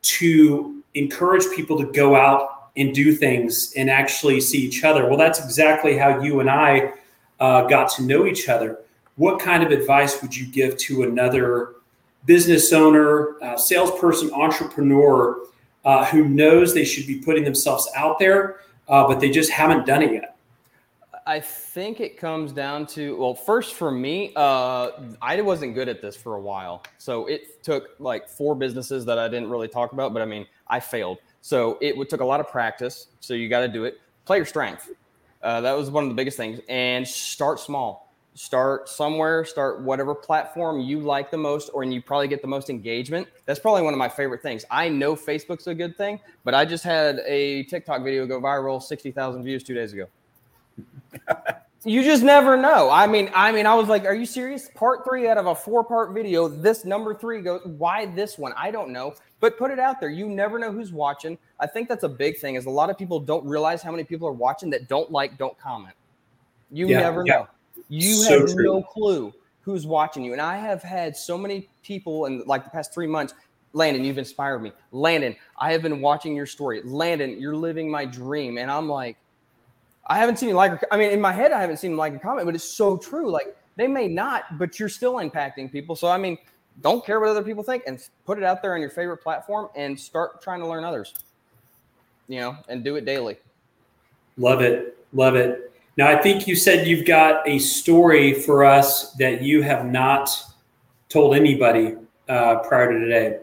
to 0.04 0.82
encourage 0.94 1.44
people 1.54 1.78
to 1.78 1.86
go 1.92 2.16
out 2.16 2.70
and 2.78 2.94
do 2.94 3.14
things 3.14 3.74
and 3.76 3.90
actually 3.90 4.40
see 4.40 4.60
each 4.60 4.84
other." 4.84 5.08
Well, 5.08 5.18
that's 5.18 5.44
exactly 5.44 5.98
how 5.98 6.22
you 6.22 6.40
and 6.40 6.50
I 6.50 6.94
uh, 7.40 7.64
got 7.64 7.92
to 7.96 8.04
know 8.04 8.26
each 8.26 8.48
other. 8.48 8.80
What 9.16 9.40
kind 9.40 9.62
of 9.62 9.72
advice 9.72 10.22
would 10.22 10.36
you 10.36 10.48
give 10.48 10.78
to 10.78 11.04
another 11.04 11.76
business 12.26 12.72
owner, 12.74 13.42
uh, 13.42 13.58
salesperson, 13.58 14.32
entrepreneur 14.34 15.38
uh, 15.86 16.06
who 16.06 16.28
knows 16.28 16.74
they 16.74 16.86
should 16.86 17.08
be 17.08 17.18
putting 17.18 17.44
themselves 17.44 17.90
out 17.96 18.20
there, 18.20 18.62
uh, 18.88 19.08
but 19.08 19.20
they 19.20 19.30
just 19.30 19.52
haven't 19.52 19.86
done 19.86 20.02
it 20.02 20.14
yet? 20.14 20.38
I 21.26 21.40
think 21.40 22.02
it 22.02 22.18
comes 22.18 22.52
down 22.52 22.86
to 22.88 23.16
well, 23.16 23.34
first 23.34 23.76
for 23.76 23.92
me, 23.92 24.34
uh, 24.36 24.92
I 25.22 25.40
wasn't 25.42 25.74
good 25.74 25.88
at 25.88 26.02
this 26.02 26.18
for 26.18 26.36
a 26.36 26.42
while, 26.42 26.84
so 26.98 27.28
it 27.28 27.64
took 27.64 27.92
like 28.00 28.28
four 28.28 28.56
businesses 28.56 29.06
that 29.06 29.18
I 29.18 29.30
didn't 29.30 29.50
really 29.50 29.70
talk 29.70 29.94
about, 29.94 30.12
but 30.12 30.22
I 30.22 30.26
mean, 30.26 30.46
I 30.68 30.80
failed. 30.80 31.20
So 31.44 31.78
it 31.82 32.10
took 32.10 32.22
a 32.22 32.26
lot 32.26 32.40
of 32.40 32.48
practice. 32.48 33.08
So 33.20 33.34
you 33.34 33.50
got 33.50 33.60
to 33.60 33.68
do 33.68 33.84
it. 33.84 34.00
Play 34.26 34.38
your 34.38 34.46
strength. 34.46 34.90
Uh, 35.42 35.60
that 35.60 35.74
was 35.74 35.92
one 35.92 36.04
of 36.04 36.10
the 36.10 36.16
biggest 36.16 36.38
things. 36.38 36.62
And 36.70 37.06
start 37.06 37.60
small. 37.60 38.03
Start 38.36 38.90
somewhere. 38.90 39.46
Start 39.46 39.82
whatever 39.82 40.16
platform 40.16 40.80
you 40.80 41.00
like 41.00 41.30
the 41.30 41.38
most, 41.38 41.70
or 41.74 41.84
and 41.84 41.94
you 41.94 42.02
probably 42.02 42.28
get 42.28 42.42
the 42.42 42.48
most 42.48 42.70
engagement. 42.70 43.28
That's 43.46 43.60
probably 43.60 43.84
one 43.84 43.94
of 43.94 44.00
my 44.00 44.10
favorite 44.10 44.42
things. 44.42 44.66
I 44.72 44.90
know 44.90 45.16
Facebook's 45.16 45.68
a 45.68 45.76
good 45.76 45.96
thing, 45.96 46.20
but 46.44 46.56
I 46.56 46.66
just 46.66 46.84
had 46.84 47.20
a 47.26 47.64
TikTok 47.64 48.04
video 48.04 48.26
go 48.26 48.42
viral, 48.42 48.82
sixty 48.82 49.12
thousand 49.12 49.44
views 49.44 49.64
two 49.64 49.76
days 49.76 49.94
ago. 49.94 50.08
you 51.84 52.04
just 52.04 52.24
never 52.24 52.58
know. 52.58 52.90
I 52.90 53.06
mean, 53.06 53.30
I 53.36 53.52
mean, 53.52 53.68
I 53.68 53.76
was 53.76 53.88
like, 53.88 54.06
"Are 54.06 54.16
you 54.16 54.26
serious?" 54.26 54.70
Part 54.74 55.06
three 55.06 55.28
out 55.28 55.38
of 55.38 55.46
a 55.46 55.54
four-part 55.54 56.14
video. 56.14 56.48
This 56.48 56.86
number 56.86 57.14
three 57.14 57.42
goes. 57.42 57.62
Why 57.66 58.08
this 58.08 58.40
one? 58.40 58.54
I 58.58 58.72
don't 58.72 58.90
know 58.90 59.14
but 59.44 59.58
put 59.58 59.72
it 59.72 59.80
out 59.80 60.00
there. 60.00 60.10
You 60.10 60.30
never 60.30 60.58
know 60.58 60.72
who's 60.72 60.94
watching. 60.94 61.38
I 61.60 61.68
think 61.68 61.90
that's 61.90 62.06
a 62.06 62.10
big 62.10 62.38
thing. 62.38 62.56
Is 62.56 62.66
a 62.66 62.70
lot 62.70 62.90
of 62.90 62.98
people 62.98 63.20
don't 63.20 63.46
realize 63.46 63.84
how 63.84 63.92
many 63.92 64.06
people 64.06 64.26
are 64.26 64.32
watching 64.32 64.70
that 64.70 64.88
don't 64.88 65.12
like, 65.12 65.38
don't 65.38 65.60
comment. 65.60 65.96
You 66.72 66.88
yeah, 66.88 67.00
never 67.00 67.26
yeah. 67.26 67.34
know. 67.34 67.48
You 67.94 68.16
so 68.16 68.40
have 68.40 68.54
true. 68.54 68.64
no 68.64 68.82
clue 68.82 69.34
who's 69.62 69.86
watching 69.86 70.24
you. 70.24 70.34
And 70.34 70.42
I 70.42 70.58
have 70.58 70.82
had 70.82 71.16
so 71.16 71.38
many 71.38 71.70
people 71.84 72.26
in 72.26 72.44
like 72.46 72.64
the 72.64 72.70
past 72.70 72.94
three 72.94 73.08
months 73.08 73.34
Landon, 73.74 74.04
you've 74.04 74.20
inspired 74.20 74.60
me. 74.60 74.72
Landon, 74.92 75.36
I 75.58 75.72
have 75.72 75.82
been 75.82 76.00
watching 76.00 76.36
your 76.36 76.46
story. 76.46 76.82
Landon, 76.84 77.40
you're 77.42 77.56
living 77.56 77.90
my 77.90 78.06
dream. 78.06 78.58
And 78.58 78.70
I'm 78.72 78.88
like, 78.88 79.18
I 80.08 80.18
haven't 80.18 80.38
seen 80.38 80.50
you 80.50 80.56
like, 80.56 80.80
I 80.92 80.98
mean, 80.98 81.12
in 81.12 81.20
my 81.20 81.32
head, 81.32 81.52
I 81.52 81.60
haven't 81.60 81.78
seen 81.78 81.98
like 81.98 82.14
a 82.14 82.20
comment, 82.20 82.46
but 82.46 82.56
it's 82.56 82.64
so 82.64 82.98
true. 82.98 83.32
Like 83.32 83.56
they 83.76 83.88
may 83.88 84.08
not, 84.08 84.58
but 84.60 84.80
you're 84.80 84.90
still 84.90 85.16
impacting 85.16 85.72
people. 85.72 85.96
So, 85.96 86.08
I 86.08 86.18
mean, 86.18 86.38
don't 86.82 87.06
care 87.06 87.20
what 87.20 87.30
other 87.30 87.44
people 87.44 87.64
think 87.64 87.84
and 87.88 88.00
put 88.26 88.38
it 88.38 88.44
out 88.44 88.62
there 88.62 88.76
on 88.76 88.82
your 88.82 88.90
favorite 88.90 89.18
platform 89.18 89.70
and 89.76 90.00
start 90.00 90.42
trying 90.42 90.60
to 90.60 90.68
learn 90.68 90.84
others, 90.84 91.14
you 92.28 92.40
know, 92.40 92.58
and 92.70 92.84
do 92.84 92.96
it 92.96 93.06
daily. 93.06 93.38
Love 94.38 94.62
it. 94.62 94.98
Love 95.14 95.36
it. 95.36 95.73
Now, 95.96 96.08
I 96.08 96.22
think 96.22 96.48
you 96.48 96.56
said 96.56 96.88
you've 96.88 97.06
got 97.06 97.48
a 97.48 97.60
story 97.60 98.34
for 98.34 98.66
us 98.66 99.14
that 99.14 99.44
you 99.44 99.62
have 99.62 99.86
not 99.86 100.30
told 101.10 101.36
anybody 101.36 101.96
uh, 102.28 102.58
prior 102.60 102.92
to 102.92 103.00
today. 103.00 103.40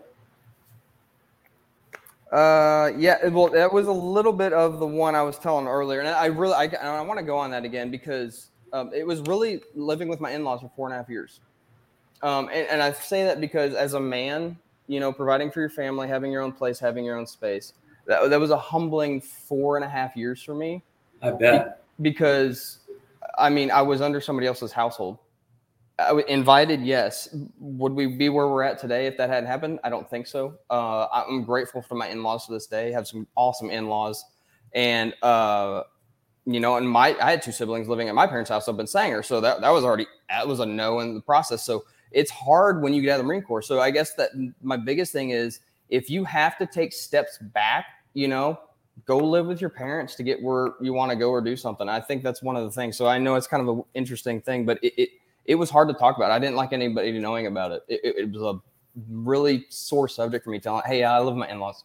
Uh, 2.32 2.90
yeah, 2.96 3.26
well, 3.28 3.48
that 3.48 3.72
was 3.72 3.86
a 3.86 3.92
little 3.92 4.32
bit 4.32 4.52
of 4.52 4.78
the 4.78 4.86
one 4.86 5.14
I 5.14 5.22
was 5.22 5.38
telling 5.38 5.66
earlier, 5.66 6.00
and 6.00 6.08
I 6.08 6.26
really, 6.26 6.54
I, 6.54 6.66
I 6.66 7.00
want 7.02 7.18
to 7.18 7.24
go 7.24 7.36
on 7.36 7.50
that 7.50 7.64
again 7.64 7.90
because 7.90 8.50
um, 8.72 8.90
it 8.94 9.06
was 9.06 9.20
really 9.22 9.62
living 9.74 10.08
with 10.08 10.20
my 10.20 10.30
in-laws 10.30 10.60
for 10.60 10.70
four 10.76 10.86
and 10.86 10.94
a 10.94 10.96
half 10.96 11.08
years. 11.08 11.40
Um, 12.22 12.48
and, 12.52 12.68
and 12.68 12.82
I 12.82 12.92
say 12.92 13.24
that 13.24 13.40
because 13.40 13.74
as 13.74 13.94
a 13.94 14.00
man, 14.00 14.56
you 14.86 15.00
know, 15.00 15.12
providing 15.12 15.50
for 15.50 15.60
your 15.60 15.70
family, 15.70 16.06
having 16.06 16.30
your 16.30 16.42
own 16.42 16.52
place, 16.52 16.78
having 16.78 17.04
your 17.04 17.16
own 17.16 17.26
space, 17.26 17.72
that, 18.06 18.28
that 18.30 18.38
was 18.38 18.50
a 18.50 18.58
humbling 18.58 19.20
four 19.20 19.76
and 19.76 19.84
a 19.84 19.88
half 19.88 20.16
years 20.16 20.42
for 20.42 20.54
me. 20.54 20.82
I 21.22 21.30
bet. 21.30 21.79
Because, 22.00 22.78
I 23.38 23.50
mean, 23.50 23.70
I 23.70 23.82
was 23.82 24.00
under 24.00 24.20
somebody 24.20 24.46
else's 24.46 24.72
household 24.72 25.18
I 26.00 26.12
was 26.12 26.24
invited, 26.28 26.82
yes. 26.82 27.34
Would 27.58 27.92
we 27.92 28.06
be 28.06 28.28
where 28.28 28.48
we're 28.48 28.62
at 28.62 28.78
today 28.78 29.06
if 29.06 29.16
that 29.18 29.28
hadn't 29.28 29.48
happened? 29.48 29.80
I 29.84 29.90
don't 29.90 30.08
think 30.08 30.26
so. 30.26 30.58
Uh, 30.70 31.06
I'm 31.12 31.44
grateful 31.44 31.82
for 31.82 31.94
my 31.94 32.08
in-laws 32.08 32.46
to 32.46 32.52
this 32.52 32.66
day. 32.66 32.88
I 32.88 32.92
have 32.92 33.06
some 33.06 33.26
awesome 33.36 33.70
in-laws, 33.70 34.24
and 34.72 35.14
uh, 35.22 35.82
you 36.46 36.60
know, 36.60 36.76
and 36.76 36.88
my 36.88 37.16
I 37.20 37.30
had 37.30 37.42
two 37.42 37.52
siblings 37.52 37.88
living 37.88 38.08
at 38.08 38.14
my 38.14 38.26
parents' 38.26 38.50
house 38.50 38.68
up 38.68 38.78
in 38.78 38.86
Sanger, 38.86 39.22
so 39.22 39.40
that 39.40 39.60
that 39.60 39.70
was 39.70 39.84
already 39.84 40.06
that 40.28 40.46
was 40.46 40.60
a 40.60 40.66
no 40.66 41.00
in 41.00 41.14
the 41.14 41.20
process. 41.20 41.64
So 41.64 41.84
it's 42.12 42.30
hard 42.30 42.82
when 42.82 42.94
you 42.94 43.02
get 43.02 43.10
out 43.10 43.20
of 43.20 43.24
the 43.24 43.28
Marine 43.28 43.42
Corps. 43.42 43.62
So 43.62 43.80
I 43.80 43.90
guess 43.90 44.14
that 44.14 44.30
my 44.62 44.76
biggest 44.76 45.12
thing 45.12 45.30
is 45.30 45.60
if 45.88 46.08
you 46.08 46.24
have 46.24 46.56
to 46.58 46.66
take 46.66 46.92
steps 46.92 47.38
back, 47.38 47.86
you 48.14 48.28
know, 48.28 48.58
go 49.06 49.18
live 49.18 49.46
with 49.46 49.60
your 49.60 49.70
parents 49.70 50.14
to 50.16 50.22
get 50.22 50.42
where 50.42 50.72
you 50.80 50.92
want 50.92 51.10
to 51.10 51.16
go 51.16 51.30
or 51.30 51.40
do 51.40 51.56
something. 51.56 51.88
I 51.88 52.00
think 52.00 52.22
that's 52.22 52.42
one 52.42 52.56
of 52.56 52.64
the 52.64 52.70
things. 52.70 52.96
So 52.96 53.06
I 53.06 53.18
know 53.18 53.34
it's 53.34 53.46
kind 53.46 53.66
of 53.66 53.78
an 53.78 53.84
interesting 53.94 54.40
thing, 54.40 54.64
but 54.64 54.82
it, 54.82 54.94
it 54.96 55.10
it 55.46 55.54
was 55.54 55.70
hard 55.70 55.88
to 55.88 55.94
talk 55.94 56.16
about. 56.16 56.30
I 56.30 56.38
didn't 56.38 56.56
like 56.56 56.72
anybody 56.72 57.18
knowing 57.18 57.46
about 57.46 57.72
it. 57.72 57.84
It, 57.88 58.00
it, 58.04 58.16
it 58.18 58.32
was 58.32 58.42
a 58.42 58.60
really 59.08 59.66
sore 59.68 60.08
subject 60.08 60.44
for 60.44 60.50
me 60.50 60.60
telling, 60.60 60.82
hey, 60.86 61.02
I 61.04 61.18
live 61.18 61.34
with 61.34 61.40
my 61.40 61.48
in 61.48 61.60
laws. 61.60 61.84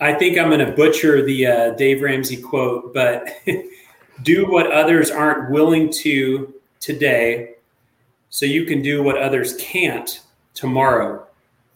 I 0.00 0.14
think 0.14 0.38
I'm 0.38 0.48
going 0.48 0.64
to 0.64 0.72
butcher 0.72 1.24
the 1.24 1.46
uh, 1.46 1.70
Dave 1.74 2.02
Ramsey 2.02 2.36
quote, 2.36 2.92
but 2.94 3.28
do 4.22 4.50
what 4.50 4.70
others 4.70 5.10
aren't 5.10 5.50
willing 5.50 5.90
to 5.92 6.54
today 6.80 7.54
so 8.30 8.46
you 8.46 8.64
can 8.64 8.82
do 8.82 9.02
what 9.02 9.18
others 9.18 9.56
can't 9.56 10.20
tomorrow. 10.54 11.26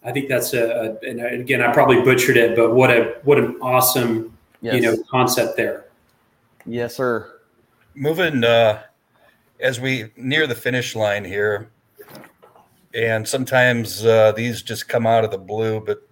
I 0.05 0.13
think 0.13 0.29
that's 0.29 0.55
a, 0.55 0.99
a 1.03 1.09
and 1.09 1.21
again, 1.21 1.61
I 1.61 1.73
probably 1.73 2.03
butchered 2.03 2.37
it, 2.37 2.57
but 2.57 2.75
what 2.75 2.91
a 2.91 3.17
what 3.25 3.39
an 3.39 3.57
awesome 3.61 4.37
yes. 4.61 4.75
you 4.77 4.83
know 4.83 4.97
concept 5.11 5.57
there. 5.57 5.87
Yes, 6.65 6.97
sir. 6.97 7.41
Moving 7.95 8.45
uh, 8.45 8.83
as 9.61 9.81
we 9.81 10.11
near 10.17 10.47
the 10.47 10.55
finish 10.55 10.95
line 10.95 11.25
here, 11.25 11.71
and 12.95 13.27
sometimes 13.27 14.05
uh, 14.05 14.33
these 14.33 14.63
just 14.63 14.89
come 14.89 15.07
out 15.07 15.25
of 15.25 15.31
the 15.31 15.39
blue, 15.39 15.81
but 15.81 16.09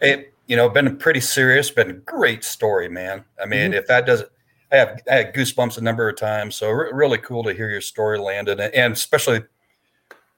it 0.00 0.32
you 0.46 0.56
know 0.56 0.68
been 0.68 0.96
pretty 0.96 1.20
serious, 1.20 1.70
been 1.70 1.90
a 1.90 1.94
great 1.94 2.42
story, 2.42 2.88
man. 2.88 3.24
I 3.40 3.46
mean, 3.46 3.70
mm-hmm. 3.70 3.74
if 3.74 3.86
that 3.88 4.06
doesn't, 4.06 4.30
I 4.72 4.76
have 4.76 5.02
I 5.10 5.14
had 5.14 5.34
goosebumps 5.34 5.78
a 5.78 5.82
number 5.82 6.08
of 6.08 6.16
times, 6.16 6.56
so 6.56 6.70
re- 6.70 6.90
really 6.92 7.18
cool 7.18 7.44
to 7.44 7.52
hear 7.52 7.70
your 7.70 7.80
story, 7.80 8.18
Landon, 8.18 8.60
and 8.60 8.92
especially 8.92 9.42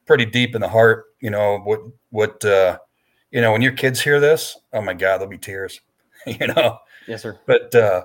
pretty 0.06 0.24
deep 0.24 0.54
in 0.54 0.60
the 0.60 0.68
heart. 0.68 1.06
You 1.20 1.30
know 1.30 1.58
what 1.58 1.80
what 2.10 2.44
uh, 2.44 2.78
you 3.30 3.40
know 3.40 3.52
when 3.52 3.62
your 3.62 3.72
kids 3.72 4.00
hear 4.00 4.20
this, 4.20 4.56
oh 4.72 4.80
my 4.80 4.94
god, 4.94 5.18
there'll 5.18 5.28
be 5.28 5.38
tears. 5.38 5.80
you 6.26 6.46
know. 6.46 6.78
Yes, 7.06 7.22
sir. 7.22 7.38
But 7.46 7.74
uh, 7.74 8.04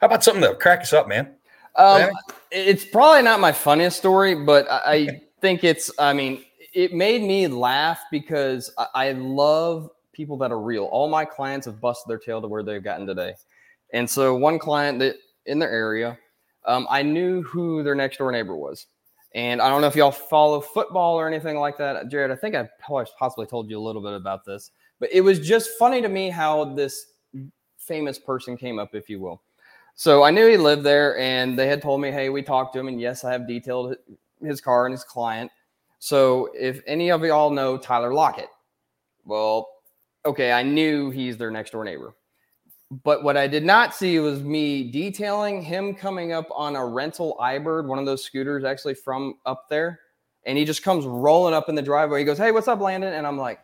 how 0.00 0.06
about 0.06 0.24
something 0.24 0.40
that'll 0.40 0.56
crack 0.56 0.80
us 0.80 0.92
up, 0.92 1.08
man? 1.08 1.34
Um, 1.76 2.10
it's 2.50 2.84
probably 2.84 3.22
not 3.22 3.40
my 3.40 3.52
funniest 3.52 3.98
story, 3.98 4.34
but 4.34 4.66
I 4.70 5.20
think 5.40 5.64
it's. 5.64 5.90
I 5.98 6.12
mean, 6.12 6.44
it 6.72 6.92
made 6.92 7.22
me 7.22 7.46
laugh 7.46 8.00
because 8.10 8.72
I 8.94 9.12
love 9.12 9.90
people 10.12 10.36
that 10.38 10.50
are 10.50 10.60
real. 10.60 10.84
All 10.84 11.08
my 11.08 11.24
clients 11.24 11.66
have 11.66 11.80
busted 11.80 12.10
their 12.10 12.18
tail 12.18 12.42
to 12.42 12.48
where 12.48 12.62
they've 12.62 12.82
gotten 12.82 13.06
today, 13.06 13.34
and 13.92 14.08
so 14.08 14.34
one 14.34 14.58
client 14.58 14.98
that 14.98 15.16
in 15.46 15.58
their 15.58 15.70
area, 15.70 16.18
um, 16.66 16.86
I 16.90 17.02
knew 17.02 17.42
who 17.42 17.82
their 17.82 17.94
next 17.94 18.18
door 18.18 18.32
neighbor 18.32 18.56
was. 18.56 18.86
And 19.34 19.60
I 19.60 19.68
don't 19.68 19.82
know 19.82 19.86
if 19.86 19.96
y'all 19.96 20.10
follow 20.10 20.60
football 20.60 21.16
or 21.16 21.28
anything 21.28 21.58
like 21.58 21.76
that, 21.78 22.08
Jared. 22.08 22.30
I 22.30 22.36
think 22.36 22.54
I 22.54 22.68
possibly 22.80 23.46
told 23.46 23.68
you 23.68 23.78
a 23.78 23.80
little 23.80 24.02
bit 24.02 24.14
about 24.14 24.44
this, 24.44 24.70
but 25.00 25.10
it 25.12 25.20
was 25.20 25.38
just 25.38 25.70
funny 25.78 26.00
to 26.00 26.08
me 26.08 26.30
how 26.30 26.64
this 26.74 27.12
famous 27.76 28.18
person 28.18 28.56
came 28.56 28.78
up, 28.78 28.94
if 28.94 29.08
you 29.08 29.20
will. 29.20 29.42
So 29.94 30.22
I 30.22 30.30
knew 30.30 30.46
he 30.46 30.56
lived 30.56 30.82
there, 30.84 31.18
and 31.18 31.58
they 31.58 31.66
had 31.66 31.82
told 31.82 32.00
me, 32.00 32.10
hey, 32.10 32.28
we 32.28 32.40
talked 32.42 32.72
to 32.74 32.78
him, 32.78 32.88
and 32.88 33.00
yes, 33.00 33.24
I 33.24 33.32
have 33.32 33.48
detailed 33.48 33.96
his 34.40 34.60
car 34.60 34.86
and 34.86 34.92
his 34.92 35.04
client. 35.04 35.50
So 35.98 36.50
if 36.54 36.80
any 36.86 37.10
of 37.10 37.22
y'all 37.22 37.50
know 37.50 37.76
Tyler 37.76 38.14
Lockett, 38.14 38.48
well, 39.24 39.68
okay, 40.24 40.52
I 40.52 40.62
knew 40.62 41.10
he's 41.10 41.36
their 41.36 41.50
next 41.50 41.72
door 41.72 41.84
neighbor. 41.84 42.14
But 43.04 43.22
what 43.22 43.36
I 43.36 43.46
did 43.46 43.64
not 43.64 43.94
see 43.94 44.18
was 44.18 44.42
me 44.42 44.90
detailing 44.90 45.60
him 45.60 45.94
coming 45.94 46.32
up 46.32 46.48
on 46.50 46.74
a 46.74 46.84
rental 46.84 47.36
iBird, 47.38 47.84
one 47.84 47.98
of 47.98 48.06
those 48.06 48.24
scooters 48.24 48.64
actually 48.64 48.94
from 48.94 49.34
up 49.44 49.68
there. 49.68 50.00
And 50.46 50.56
he 50.56 50.64
just 50.64 50.82
comes 50.82 51.04
rolling 51.04 51.52
up 51.52 51.68
in 51.68 51.74
the 51.74 51.82
driveway. 51.82 52.20
He 52.20 52.24
goes, 52.24 52.38
Hey, 52.38 52.50
what's 52.50 52.68
up, 52.68 52.80
Landon? 52.80 53.12
And 53.12 53.26
I'm 53.26 53.36
like, 53.36 53.60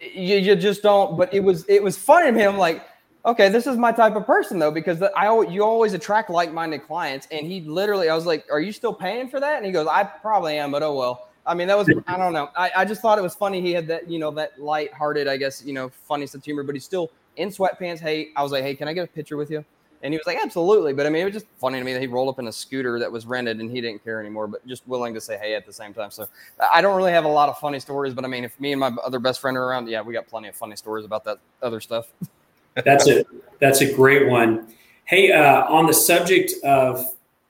you, 0.00 0.36
you 0.36 0.56
just 0.56 0.82
don't. 0.82 1.16
But 1.16 1.32
it 1.32 1.40
was 1.40 1.64
it 1.68 1.82
was 1.82 1.96
funny 1.96 2.26
to 2.26 2.32
me. 2.32 2.42
I'm 2.42 2.58
like, 2.58 2.86
okay, 3.26 3.48
this 3.48 3.66
is 3.66 3.76
my 3.76 3.92
type 3.92 4.16
of 4.16 4.26
person 4.26 4.58
though, 4.58 4.70
because 4.70 5.02
I 5.16 5.26
you 5.42 5.64
always 5.64 5.94
attract 5.94 6.30
like-minded 6.30 6.86
clients. 6.86 7.28
And 7.30 7.46
he 7.46 7.62
literally, 7.62 8.08
I 8.08 8.14
was 8.14 8.26
like, 8.26 8.44
"Are 8.50 8.60
you 8.60 8.72
still 8.72 8.92
paying 8.92 9.28
for 9.28 9.40
that?" 9.40 9.56
And 9.56 9.66
he 9.66 9.72
goes, 9.72 9.86
"I 9.86 10.04
probably 10.04 10.58
am, 10.58 10.70
but 10.70 10.82
oh 10.82 10.94
well." 10.94 11.28
I 11.46 11.54
mean, 11.54 11.68
that 11.68 11.76
was 11.76 11.88
I 12.06 12.16
don't 12.16 12.32
know. 12.32 12.50
I, 12.56 12.70
I 12.76 12.84
just 12.84 13.02
thought 13.02 13.18
it 13.18 13.22
was 13.22 13.34
funny. 13.34 13.60
He 13.60 13.72
had 13.72 13.86
that 13.88 14.10
you 14.10 14.18
know 14.18 14.30
that 14.32 14.60
light-hearted, 14.60 15.28
I 15.28 15.36
guess 15.36 15.64
you 15.64 15.72
know, 15.72 15.88
funny 15.88 16.26
sense 16.26 16.42
of 16.42 16.44
humor, 16.44 16.62
but 16.62 16.74
he's 16.74 16.84
still 16.84 17.10
in 17.36 17.48
sweatpants. 17.48 18.00
Hey, 18.00 18.30
I 18.36 18.42
was 18.42 18.52
like, 18.52 18.62
"Hey, 18.62 18.74
can 18.74 18.88
I 18.88 18.92
get 18.92 19.04
a 19.04 19.08
picture 19.08 19.36
with 19.36 19.50
you?" 19.50 19.64
And 20.02 20.12
he 20.12 20.18
was 20.18 20.26
like, 20.26 20.38
"Absolutely." 20.42 20.92
But 20.92 21.06
I 21.06 21.10
mean, 21.10 21.22
it 21.22 21.24
was 21.24 21.34
just 21.34 21.46
funny 21.58 21.78
to 21.78 21.84
me 21.84 21.92
that 21.92 22.00
he 22.00 22.06
rolled 22.06 22.28
up 22.28 22.38
in 22.38 22.46
a 22.46 22.52
scooter 22.52 22.98
that 22.98 23.10
was 23.10 23.26
rented 23.26 23.60
and 23.60 23.70
he 23.70 23.80
didn't 23.80 24.04
care 24.04 24.20
anymore, 24.20 24.46
but 24.46 24.66
just 24.66 24.86
willing 24.86 25.14
to 25.14 25.20
say 25.20 25.38
hey 25.38 25.54
at 25.54 25.66
the 25.66 25.72
same 25.72 25.94
time. 25.94 26.10
So 26.10 26.28
I 26.72 26.80
don't 26.80 26.96
really 26.96 27.12
have 27.12 27.24
a 27.24 27.28
lot 27.28 27.48
of 27.48 27.58
funny 27.58 27.80
stories, 27.80 28.14
but 28.14 28.24
I 28.24 28.28
mean, 28.28 28.44
if 28.44 28.58
me 28.60 28.72
and 28.72 28.80
my 28.80 28.92
other 29.04 29.18
best 29.18 29.40
friend 29.40 29.56
are 29.56 29.64
around, 29.64 29.88
yeah, 29.88 30.02
we 30.02 30.12
got 30.12 30.26
plenty 30.26 30.48
of 30.48 30.56
funny 30.56 30.76
stories 30.76 31.04
about 31.04 31.24
that 31.24 31.38
other 31.62 31.80
stuff. 31.80 32.12
That's 32.84 33.06
a 33.06 33.24
that's 33.60 33.82
a 33.82 33.94
great 33.94 34.28
one. 34.28 34.66
Hey, 35.04 35.30
uh, 35.30 35.64
on 35.66 35.86
the 35.86 35.94
subject 35.94 36.52
of 36.64 37.04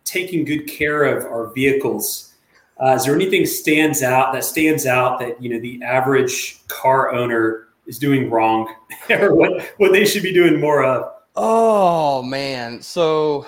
taking 0.05 0.45
good 0.45 0.67
care 0.67 1.05
of 1.05 1.25
our 1.25 1.47
vehicles, 1.55 2.35
uh, 2.79 2.91
is 2.91 3.05
there 3.05 3.15
anything 3.15 3.47
stands 3.47 4.03
out 4.03 4.33
that 4.35 4.45
stands 4.45 4.85
out 4.87 5.19
that 5.21 5.41
you 5.43 5.49
know 5.49 5.59
the 5.59 5.83
average 5.83 6.67
car 6.69 7.13
owner 7.13 7.64
is 7.87 7.99
doing 7.99 8.31
wrong, 8.31 8.73
or 9.11 9.35
what 9.35 9.63
what 9.79 9.93
they 9.93 10.05
should 10.05 10.23
be 10.23 10.33
doing 10.33 10.61
more 10.61 10.85
of? 10.85 11.13
Oh 11.37 12.23
man, 12.23 12.81
so 12.81 13.47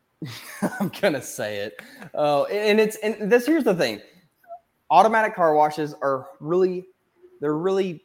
I'm 0.80 0.90
gonna 1.00 1.22
say 1.22 1.58
it. 1.58 1.80
Oh, 2.14 2.44
and 2.46 2.80
it's 2.80 2.96
and 2.96 3.30
this 3.30 3.46
here's 3.46 3.64
the 3.64 3.74
thing: 3.74 4.00
automatic 4.90 5.34
car 5.34 5.54
washes 5.54 5.94
are 6.02 6.26
really 6.40 6.86
they're 7.40 7.56
really 7.56 8.02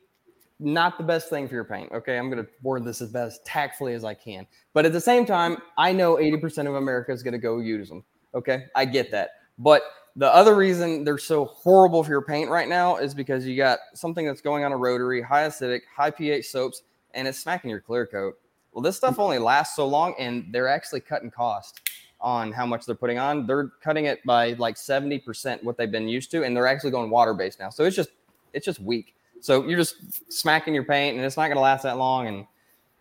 not 0.59 0.97
the 0.97 1.03
best 1.03 1.29
thing 1.29 1.47
for 1.47 1.53
your 1.53 1.63
paint. 1.63 1.91
Okay, 1.91 2.17
I'm 2.17 2.29
going 2.29 2.43
to 2.43 2.49
word 2.63 2.83
this 2.83 3.01
as 3.01 3.11
best 3.11 3.45
tactfully 3.45 3.93
as 3.93 4.03
I 4.03 4.13
can. 4.13 4.47
But 4.73 4.85
at 4.85 4.93
the 4.93 5.01
same 5.01 5.25
time, 5.25 5.57
I 5.77 5.93
know 5.93 6.15
80% 6.15 6.67
of 6.67 6.75
America 6.75 7.11
is 7.11 7.21
going 7.21 7.33
to 7.33 7.39
go 7.39 7.59
use 7.59 7.89
them. 7.89 8.03
Okay, 8.33 8.65
I 8.75 8.85
get 8.85 9.11
that. 9.11 9.29
But 9.59 9.83
the 10.17 10.33
other 10.33 10.55
reason 10.55 11.03
they're 11.03 11.19
so 11.19 11.45
horrible 11.45 12.03
for 12.03 12.09
your 12.09 12.23
paint 12.23 12.49
right 12.49 12.67
now 12.67 12.97
is 12.97 13.13
because 13.13 13.45
you 13.45 13.55
got 13.55 13.79
something 13.93 14.25
that's 14.25 14.41
going 14.41 14.63
on 14.63 14.71
a 14.71 14.77
rotary, 14.77 15.21
high 15.21 15.47
acidic, 15.47 15.81
high 15.95 16.09
pH 16.09 16.47
soaps, 16.49 16.81
and 17.13 17.27
it's 17.27 17.39
smacking 17.39 17.69
your 17.69 17.79
clear 17.79 18.07
coat. 18.07 18.37
Well, 18.73 18.81
this 18.81 18.97
stuff 18.97 19.19
only 19.19 19.37
lasts 19.37 19.75
so 19.75 19.87
long, 19.87 20.15
and 20.17 20.47
they're 20.51 20.67
actually 20.67 21.01
cutting 21.01 21.29
cost 21.29 21.81
on 22.19 22.51
how 22.51 22.65
much 22.65 22.87
they're 22.87 22.95
putting 22.95 23.19
on. 23.19 23.45
They're 23.45 23.69
cutting 23.83 24.05
it 24.05 24.23
by 24.25 24.53
like 24.53 24.75
70% 24.75 25.63
what 25.63 25.77
they've 25.77 25.91
been 25.91 26.07
used 26.07 26.31
to, 26.31 26.43
and 26.43 26.57
they're 26.57 26.67
actually 26.67 26.91
going 26.91 27.11
water 27.11 27.35
based 27.35 27.59
now. 27.59 27.69
So 27.69 27.85
it's 27.85 27.95
just 27.95 28.09
it's 28.53 28.65
just 28.65 28.79
weak. 28.79 29.13
So 29.39 29.67
you're 29.67 29.77
just 29.77 30.33
smacking 30.33 30.73
your 30.73 30.83
paint, 30.83 31.15
and 31.15 31.23
it's 31.23 31.37
not 31.37 31.45
going 31.45 31.57
to 31.57 31.61
last 31.61 31.83
that 31.83 31.99
long. 31.99 32.25
And 32.25 32.47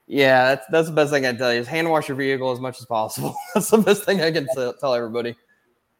yeah, 0.06 0.54
that's 0.54 0.66
that's 0.70 0.88
the 0.88 0.94
best 0.94 1.12
thing 1.12 1.24
I 1.24 1.30
can 1.30 1.38
tell 1.38 1.54
you 1.54 1.60
is 1.60 1.66
hand 1.66 1.88
wash 1.88 2.08
your 2.08 2.16
vehicle 2.18 2.52
as 2.52 2.60
much 2.60 2.78
as 2.78 2.84
possible. 2.84 3.34
that's 3.54 3.70
the 3.70 3.78
best 3.78 4.04
thing 4.04 4.20
I 4.20 4.30
can 4.30 4.46
tell 4.54 4.94
everybody. 4.94 5.34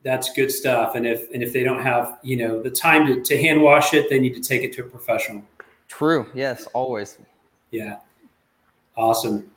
That's 0.06 0.32
good 0.32 0.52
stuff. 0.52 0.94
And 0.94 1.04
if 1.04 1.28
and 1.32 1.42
if 1.42 1.52
they 1.52 1.64
don't 1.64 1.82
have 1.82 2.18
you 2.22 2.36
know 2.36 2.62
the 2.62 2.70
time 2.70 3.08
to, 3.08 3.20
to 3.20 3.42
hand 3.42 3.60
wash 3.60 3.92
it, 3.92 4.08
they 4.08 4.20
need 4.20 4.36
to 4.36 4.40
take 4.40 4.62
it 4.62 4.72
to 4.74 4.82
a 4.82 4.84
professional. 4.84 5.42
True. 5.88 6.30
Yes, 6.32 6.68
always. 6.74 7.18
Yeah. 7.72 7.96
Awesome. 8.96 9.50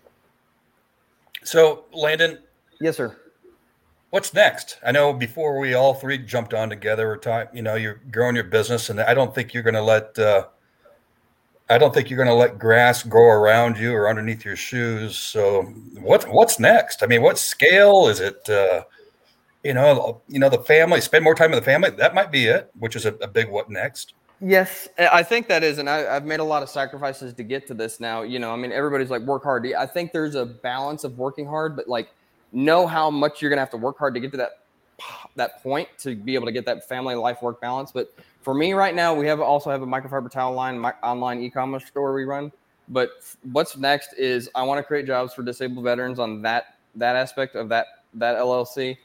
So, 1.44 1.86
Landon. 1.94 2.40
Yes, 2.82 2.98
sir. 2.98 3.16
What's 4.10 4.34
next? 4.34 4.80
I 4.84 4.92
know 4.92 5.14
before 5.14 5.60
we 5.60 5.76
all 5.76 5.94
three 5.94 6.18
jumped 6.18 6.56
on 6.56 6.68
together, 6.68 7.16
time 7.18 7.50
you 7.54 7.62
know 7.62 7.76
you're 7.76 8.02
growing 8.10 8.34
your 8.34 8.46
business, 8.46 8.90
and 8.90 9.00
I 9.00 9.14
don't 9.14 9.36
think 9.36 9.54
you're 9.54 9.62
going 9.62 9.76
to 9.76 9.84
let 9.84 10.18
uh, 10.18 10.48
I 11.70 11.78
don't 11.78 11.94
think 11.94 12.10
you're 12.10 12.18
going 12.18 12.28
to 12.28 12.34
let 12.34 12.58
grass 12.58 13.04
grow 13.04 13.28
around 13.28 13.78
you 13.78 13.94
or 13.94 14.10
underneath 14.10 14.44
your 14.44 14.56
shoes. 14.56 15.16
So, 15.16 15.62
what 16.02 16.24
what's 16.24 16.60
next? 16.60 17.04
I 17.04 17.06
mean, 17.06 17.22
what 17.22 17.38
scale 17.38 18.08
is 18.08 18.20
it? 18.20 18.50
Uh, 18.50 18.82
you 19.64 19.74
know, 19.74 20.22
you 20.28 20.40
know, 20.40 20.50
the 20.50 20.60
family 20.60 21.02
spend 21.02 21.24
more 21.24 21.36
time 21.36 21.52
with 21.52 21.60
the 21.60 21.66
family. 21.66 21.90
That 21.90 22.14
might 22.14 22.32
be 22.32 22.46
it, 22.46 22.72
which 22.78 22.96
is 22.96 23.06
a, 23.06 23.14
a 23.16 23.28
big 23.28 23.50
what 23.50 23.70
next. 23.70 24.14
Yes, 24.42 24.88
I 24.98 25.22
think 25.22 25.50
that 25.50 25.64
is, 25.64 25.80
and 25.80 25.90
I, 25.90 26.14
have 26.14 26.26
made 26.26 26.40
a 26.40 26.46
lot 26.46 26.64
of 26.64 26.70
sacrifices 26.70 27.34
to 27.34 27.44
get 27.44 27.68
to 27.68 27.74
this. 27.74 28.00
Now, 28.00 28.22
you 28.22 28.40
know, 28.40 28.54
I 28.54 28.56
mean, 28.56 28.72
everybody's 28.72 29.10
like 29.10 29.22
work 29.24 29.44
hard. 29.44 29.68
I 29.78 29.86
think 29.86 30.14
there's 30.14 30.36
a 30.36 30.46
balance 30.46 31.04
of 31.04 31.18
working 31.18 31.46
hard, 31.46 31.76
but 31.76 31.90
like 31.90 32.10
know 32.54 32.88
how 32.88 33.12
much 33.12 33.42
you're 33.42 33.50
gonna 33.50 33.62
have 33.62 33.70
to 33.72 33.78
work 33.78 33.98
hard 33.98 34.14
to 34.14 34.20
get 34.22 34.32
to 34.32 34.38
that 34.38 34.52
that 35.36 35.62
point 35.62 35.90
to 35.98 36.16
be 36.16 36.36
able 36.36 36.46
to 36.46 36.52
get 36.52 36.66
that 36.66 36.88
family 36.88 37.16
life 37.16 37.42
work 37.42 37.60
balance. 37.60 37.92
But 37.92 38.14
for 38.42 38.54
me 38.54 38.74
right 38.74 38.96
now, 38.96 39.14
we 39.14 39.28
have 39.28 39.42
also 39.42 39.70
have 39.70 39.82
a 39.82 39.88
microfiber 39.88 40.32
towel 40.32 40.54
line, 40.54 40.80
my, 40.80 40.94
online 41.04 41.42
e-commerce 41.42 41.86
store 41.86 42.14
we 42.14 42.24
run. 42.24 42.52
But 42.88 43.12
what's 43.52 43.78
next 43.78 44.14
is 44.18 44.50
I 44.56 44.64
want 44.64 44.80
to 44.80 44.84
create 44.84 45.06
jobs 45.06 45.34
for 45.34 45.44
disabled 45.44 45.84
veterans 45.84 46.18
on 46.18 46.42
that 46.44 46.78
that 46.96 47.16
aspect 47.16 47.56
of 47.56 47.70
that 47.70 47.88
that 48.16 48.38
LLC. 48.38 48.98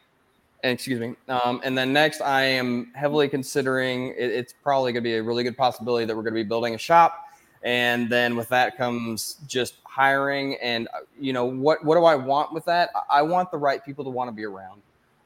Excuse 0.65 0.99
me. 0.99 1.15
Um, 1.29 1.61
and 1.63 1.77
then 1.77 1.93
next, 1.93 2.21
I 2.21 2.43
am 2.43 2.91
heavily 2.95 3.29
considering. 3.29 4.09
It, 4.09 4.31
it's 4.31 4.53
probably 4.53 4.93
going 4.93 5.05
to 5.05 5.09
be 5.09 5.17
a 5.17 5.23
really 5.23 5.45
good 5.45 5.57
possibility 5.57 6.07
that 6.07 6.17
we're 6.17 6.23
going 6.23 6.35
to 6.35 6.43
be 6.43 6.49
building 6.49 6.75
a 6.75 6.79
shop 6.79 7.25
and 7.65 8.11
then 8.11 8.37
with 8.37 8.49
that 8.51 8.77
comes 8.77 9.39
just 9.47 9.77
hiring 9.85 10.57
and 10.57 10.87
uh, 10.89 10.99
you 11.19 11.33
know 11.33 11.45
what 11.45 11.83
what 11.85 11.97
do 11.97 12.05
i 12.05 12.15
want 12.15 12.53
with 12.53 12.65
that 12.65 12.91
i 13.11 13.23
want 13.23 13.51
the 13.51 13.57
right 13.57 13.85
people 13.85 14.05
to 14.05 14.11
want 14.11 14.29
to 14.29 14.33
be 14.33 14.45
around 14.45 14.81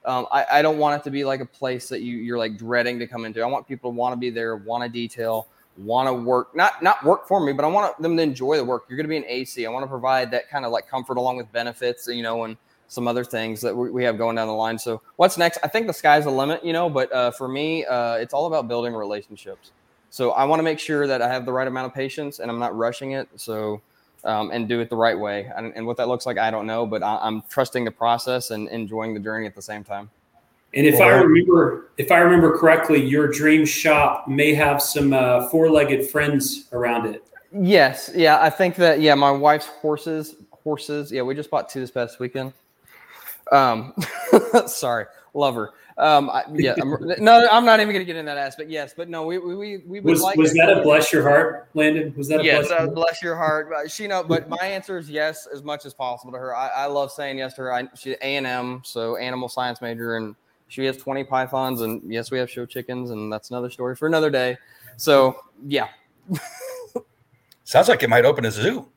um, 0.05 0.27
I, 0.33 0.47
I, 0.53 0.63
don't 0.63 0.79
want 0.79 0.99
it 0.99 1.05
to 1.05 1.11
be 1.11 1.25
like 1.25 1.41
a 1.41 1.45
place 1.45 1.89
that 1.89 2.01
you 2.01 2.17
you're 2.17 2.39
like 2.39 2.57
dreading 2.57 2.99
to 3.01 3.07
come 3.07 3.25
into 3.25 3.43
i 3.43 3.47
want 3.47 3.67
people 3.67 3.91
to 3.91 3.97
want 3.97 4.13
to 4.13 4.17
be 4.17 4.31
there 4.31 4.57
want 4.57 4.85
to 4.85 4.89
detail 4.89 5.49
want 5.77 6.09
to 6.09 6.13
work 6.13 6.55
not 6.55 6.83
not 6.83 7.05
work 7.05 7.27
for 7.27 7.41
me 7.41 7.53
but 7.53 7.65
i 7.65 7.69
want 7.69 8.01
them 8.01 8.17
to 8.17 8.23
enjoy 8.23 8.57
the 8.57 8.65
work 8.65 8.85
you're 8.89 8.97
going 8.97 9.05
to 9.05 9.11
be 9.11 9.17
an 9.17 9.25
ac 9.27 9.67
i 9.67 9.71
want 9.71 9.83
to 9.83 9.89
provide 9.89 10.31
that 10.31 10.49
kind 10.49 10.65
of 10.65 10.71
like 10.71 10.89
comfort 10.89 11.17
along 11.17 11.37
with 11.37 11.51
benefits 11.53 12.07
you 12.09 12.23
know 12.23 12.45
and 12.45 12.57
some 12.89 13.07
other 13.07 13.23
things 13.23 13.61
that 13.61 13.75
we 13.75 14.03
have 14.03 14.19
going 14.19 14.35
down 14.35 14.49
the 14.49 14.53
line 14.53 14.79
so 14.79 15.01
what's 15.17 15.39
next 15.39 15.59
i 15.63 15.69
think 15.69 15.87
the 15.87 15.93
sky's 15.93 16.25
the 16.25 16.31
limit 16.31 16.65
you 16.65 16.73
know 16.73 16.89
but 16.89 17.13
uh, 17.13 17.31
for 17.31 17.49
me 17.49 17.85
uh, 17.85 18.15
it's 18.15 18.35
all 18.35 18.47
about 18.47 18.67
building 18.67 18.95
relationships 18.95 19.73
so 20.11 20.33
I 20.33 20.45
want 20.45 20.61
to 20.61 20.63
make 20.63 20.79
sure 20.79 21.07
that 21.07 21.21
I 21.21 21.29
have 21.29 21.45
the 21.45 21.53
right 21.53 21.69
amount 21.69 21.87
of 21.87 21.95
patience 21.95 22.39
and 22.39 22.51
I'm 22.51 22.59
not 22.59 22.77
rushing 22.77 23.13
it. 23.13 23.29
So 23.37 23.81
um, 24.25 24.51
and 24.51 24.69
do 24.69 24.81
it 24.81 24.91
the 24.91 24.97
right 24.97 25.19
way. 25.19 25.51
And, 25.57 25.73
and, 25.77 25.87
what 25.87 25.97
that 25.99 26.09
looks 26.09 26.27
like, 26.27 26.39
I 26.39 26.51
don't 26.51 26.67
know, 26.67 26.85
but 26.85 27.05
I, 27.05 27.25
am 27.27 27.45
trusting 27.49 27.85
the 27.85 27.93
process 27.93 28.51
and 28.51 28.69
enjoying 28.69 29.15
the 29.15 29.21
journey 29.21 29.47
at 29.47 29.55
the 29.55 29.63
same 29.63 29.85
time. 29.85 30.11
And 30.75 30.87
if 30.87 31.01
I 31.01 31.11
remember, 31.11 31.91
if 31.99 32.11
I 32.11 32.19
remember 32.19 32.59
correctly, 32.59 33.03
your 33.03 33.29
dream 33.29 33.65
shop 33.65 34.27
may 34.27 34.55
have 34.55 34.83
some 34.83 35.13
uh, 35.13 35.49
four-legged 35.49 36.11
friends 36.11 36.69
around 36.73 37.07
it. 37.07 37.25
Yes, 37.53 38.11
yeah, 38.13 38.43
I 38.43 38.51
think 38.51 38.75
that. 38.75 39.01
Yeah, 39.01 39.15
my 39.15 39.31
wife's 39.31 39.67
horses, 39.67 40.35
horses. 40.51 41.11
Yeah, 41.13 41.23
we 41.23 41.35
just 41.35 41.49
bought 41.49 41.71
two 41.71 41.81
this 41.81 41.91
past 41.91 42.19
weekend. 42.19 42.53
Um, 43.53 43.95
sorry, 44.67 45.07
lover. 45.35 45.73
Um, 45.99 46.31
I, 46.31 46.45
yeah, 46.55 46.75
I'm, 46.81 46.97
no, 47.19 47.49
I'm 47.51 47.65
not 47.65 47.81
even 47.81 47.93
going 47.93 48.01
to 48.01 48.05
get 48.05 48.17
in 48.17 48.25
that 48.27 48.39
aspect. 48.39 48.71
Yes, 48.71 48.95
but 48.97 49.09
no, 49.09 49.27
we 49.27 49.39
we 49.39 49.79
we 49.79 50.01
was 50.01 50.21
like 50.21 50.37
was 50.37 50.55
that 50.55 50.71
a 50.71 50.83
bless 50.83 51.13
your 51.13 51.23
heart, 51.23 51.69
Landon? 51.75 52.15
Was 52.17 52.29
that 52.29 52.41
a 52.41 52.45
yes, 52.45 52.69
bless, 52.69 52.81
uh, 52.81 52.87
bless 52.87 53.23
your 53.23 53.35
heart? 53.35 53.69
She 53.89 54.07
know, 54.07 54.23
but 54.23 54.49
my 54.49 54.59
answer 54.63 54.97
is 54.97 55.11
yes, 55.11 55.49
as 55.53 55.63
much 55.65 55.87
as 55.87 55.95
possible 55.95 56.33
to 56.33 56.39
her. 56.39 56.55
I, 56.55 56.69
I 56.69 56.87
love 56.87 57.11
saying 57.11 57.39
yes 57.39 57.55
to 57.55 57.63
her. 57.63 57.75
I, 57.75 57.89
she's 57.97 58.15
A 58.23 58.37
and 58.37 58.47
M, 58.47 58.83
so 58.85 59.17
animal 59.17 59.49
science 59.49 59.81
major, 59.81 60.17
and 60.17 60.37
she 60.69 60.85
has 60.85 60.97
20 60.99 61.25
pythons, 61.25 61.81
and 61.81 62.01
yes, 62.07 62.31
we 62.31 62.39
have 62.39 62.49
show 62.49 62.65
chickens, 62.65 63.11
and 63.11 63.33
that's 63.33 63.51
another 63.51 63.71
story 63.71 63.97
for 63.97 64.07
another 64.07 64.31
day. 64.31 64.57
So 64.99 65.41
yeah. 65.67 65.89
Sounds 67.65 67.89
like 67.89 68.03
it 68.03 68.09
might 68.09 68.25
open 68.25 68.45
a 68.45 68.51
zoo 68.51 68.89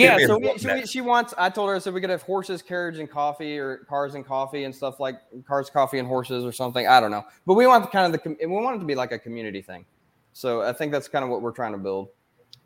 yeah, 0.00 0.26
so 0.26 0.38
we, 0.38 0.58
she, 0.58 0.86
she, 0.86 1.00
wants. 1.00 1.34
I 1.36 1.50
told 1.50 1.68
her 1.68 1.76
I 1.76 1.78
said 1.78 1.92
we 1.92 2.00
could 2.00 2.10
have 2.10 2.22
horses, 2.22 2.62
carriage, 2.62 2.98
and 2.98 3.10
coffee, 3.10 3.58
or 3.58 3.78
cars 3.88 4.14
and 4.14 4.26
coffee 4.26 4.64
and 4.64 4.74
stuff 4.74 5.00
like 5.00 5.20
cars, 5.46 5.70
coffee, 5.70 5.98
and 5.98 6.08
horses, 6.08 6.44
or 6.44 6.52
something. 6.52 6.86
I 6.86 7.00
don't 7.00 7.10
know, 7.10 7.24
but 7.46 7.54
we 7.54 7.66
want 7.66 7.84
the 7.84 7.90
kind 7.90 8.14
of 8.14 8.22
the 8.22 8.36
we 8.40 8.46
want 8.46 8.76
it 8.76 8.78
to 8.80 8.84
be 8.84 8.94
like 8.94 9.12
a 9.12 9.18
community 9.18 9.62
thing. 9.62 9.84
So 10.32 10.62
I 10.62 10.72
think 10.72 10.92
that's 10.92 11.08
kind 11.08 11.24
of 11.24 11.30
what 11.30 11.42
we're 11.42 11.52
trying 11.52 11.72
to 11.72 11.78
build. 11.78 12.08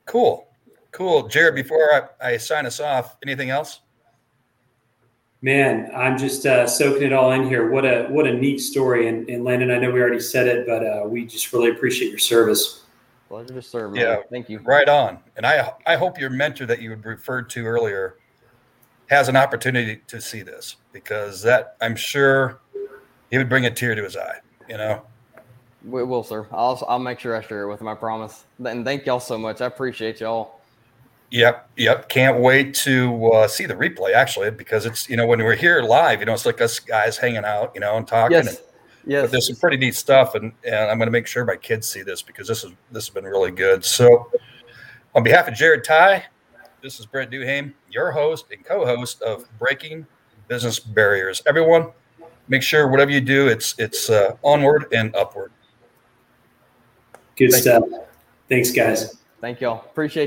Cool, 0.05 0.49
cool, 0.93 1.29
Jared. 1.29 1.55
Before 1.55 2.11
I, 2.23 2.33
I 2.33 2.37
sign 2.37 2.67
us 2.67 2.81
off, 2.81 3.17
anything 3.23 3.51
else? 3.51 3.81
Man, 5.43 5.91
I'm 5.95 6.17
just 6.17 6.47
uh, 6.47 6.67
soaking 6.67 7.03
it 7.03 7.13
all 7.13 7.33
in 7.33 7.47
here. 7.47 7.71
What 7.71 7.85
a 7.85 8.07
what 8.09 8.27
a 8.27 8.33
neat 8.33 8.59
story, 8.59 9.09
and, 9.09 9.29
and 9.29 9.45
Landon, 9.45 9.71
I 9.71 9.79
know 9.79 9.91
we 9.91 10.01
already 10.01 10.21
said 10.21 10.47
it, 10.47 10.67
but 10.67 10.85
uh, 10.85 11.03
we 11.07 11.27
just 11.27 11.53
really 11.53 11.71
appreciate 11.71 12.09
your 12.09 12.19
service. 12.19 12.86
Pleasure 13.29 13.55
to 13.55 13.63
serve. 13.63 13.93
Man. 13.93 14.03
Yeah, 14.03 14.17
thank 14.31 14.49
you. 14.49 14.61
Right 14.61 14.89
on. 14.89 15.19
And 15.37 15.45
I 15.45 15.73
I 15.87 15.97
hope 15.97 16.19
your 16.19 16.31
mentor 16.31 16.67
that 16.67 16.81
you 16.81 16.91
had 16.91 17.05
referred 17.05 17.51
to 17.51 17.67
earlier 17.67 18.17
has 19.09 19.29
an 19.29 19.37
opportunity 19.37 20.01
to 20.07 20.21
see 20.21 20.43
this 20.43 20.77
because 20.93 21.43
that 21.43 21.77
I'm 21.81 21.97
sure 21.97 22.61
he 23.31 23.39
would 23.39 23.49
bring 23.49 23.67
a 23.67 23.71
tear 23.71 23.95
to 23.95 24.03
his 24.03 24.17
eye. 24.17 24.41
You 24.69 24.77
know. 24.77 25.03
We 25.85 26.03
will, 26.05 26.25
sir. 26.25 26.47
I'll 26.53 26.83
I'll 26.89 26.99
make 26.99 27.21
sure 27.21 27.37
I 27.37 27.43
share 27.43 27.63
it 27.63 27.69
with 27.69 27.81
him. 27.81 27.89
I 27.89 27.95
promise. 27.95 28.45
And 28.65 28.85
thank 28.85 29.07
y'all 29.07 29.21
so 29.21 29.39
much. 29.39 29.61
I 29.61 29.67
appreciate 29.67 30.21
y'all. 30.21 30.61
Yep, 31.31 31.71
yep. 31.77 32.09
Can't 32.09 32.41
wait 32.41 32.75
to 32.75 33.27
uh, 33.33 33.49
see 33.49 33.67
the 33.67 33.75
replay 33.75 34.15
actually 34.15 34.51
because 34.53 34.87
it's 34.87 35.09
you 35.09 35.17
know 35.17 35.27
when 35.27 35.43
we're 35.43 35.57
here 35.57 35.83
live, 35.83 36.21
you 36.21 36.27
know, 36.27 36.33
it's 36.33 36.47
like 36.47 36.61
us 36.61 36.79
guys 36.79 37.17
hanging 37.17 37.45
out, 37.45 37.73
you 37.75 37.81
know, 37.81 37.97
and 37.97 38.07
talking. 38.07 38.37
Yes. 38.37 38.49
And, 38.49 38.59
Yes. 39.07 39.23
But 39.23 39.31
there's 39.31 39.47
some 39.47 39.57
pretty 39.57 39.77
neat 39.77 39.95
stuff, 39.95 40.35
and, 40.35 40.53
and 40.65 40.75
I'm 40.75 40.99
going 40.99 41.07
to 41.07 41.13
make 41.13 41.29
sure 41.29 41.45
my 41.45 41.57
kids 41.57 41.87
see 41.87 42.03
this 42.03 42.23
because 42.23 42.49
this 42.49 42.65
is 42.65 42.73
this 42.91 43.07
has 43.07 43.15
been 43.15 43.25
really 43.25 43.53
good. 43.53 43.85
So, 43.85 44.31
on 45.15 45.23
behalf 45.23 45.47
of 45.47 45.55
Jared 45.55 45.85
Ty, 45.85 46.25
this 46.83 46.99
is 46.99 47.07
Brent 47.07 47.31
Duham, 47.31 47.73
your 47.89 48.11
host 48.11 48.47
and 48.51 48.65
co-host 48.65 49.23
of 49.23 49.47
Breaking 49.59 50.07
Business 50.49 50.81
Barriers. 50.81 51.41
Everyone, 51.47 51.93
make 52.49 52.63
sure 52.63 52.89
whatever 52.89 53.13
you 53.13 53.21
do, 53.21 53.47
it's 53.47 53.77
it's 53.79 54.11
uh, 54.11 54.37
onward 54.43 54.87
and 54.93 55.15
upward. 55.15 55.53
Good 57.37 57.53
Thank 57.53 57.63
stuff. 57.63 57.85
You. 57.87 58.01
Thanks, 58.49 58.73
guys. 58.73 59.19
Thank 59.41 59.61
y'all. 59.61 59.85
Appreciate. 59.85 60.25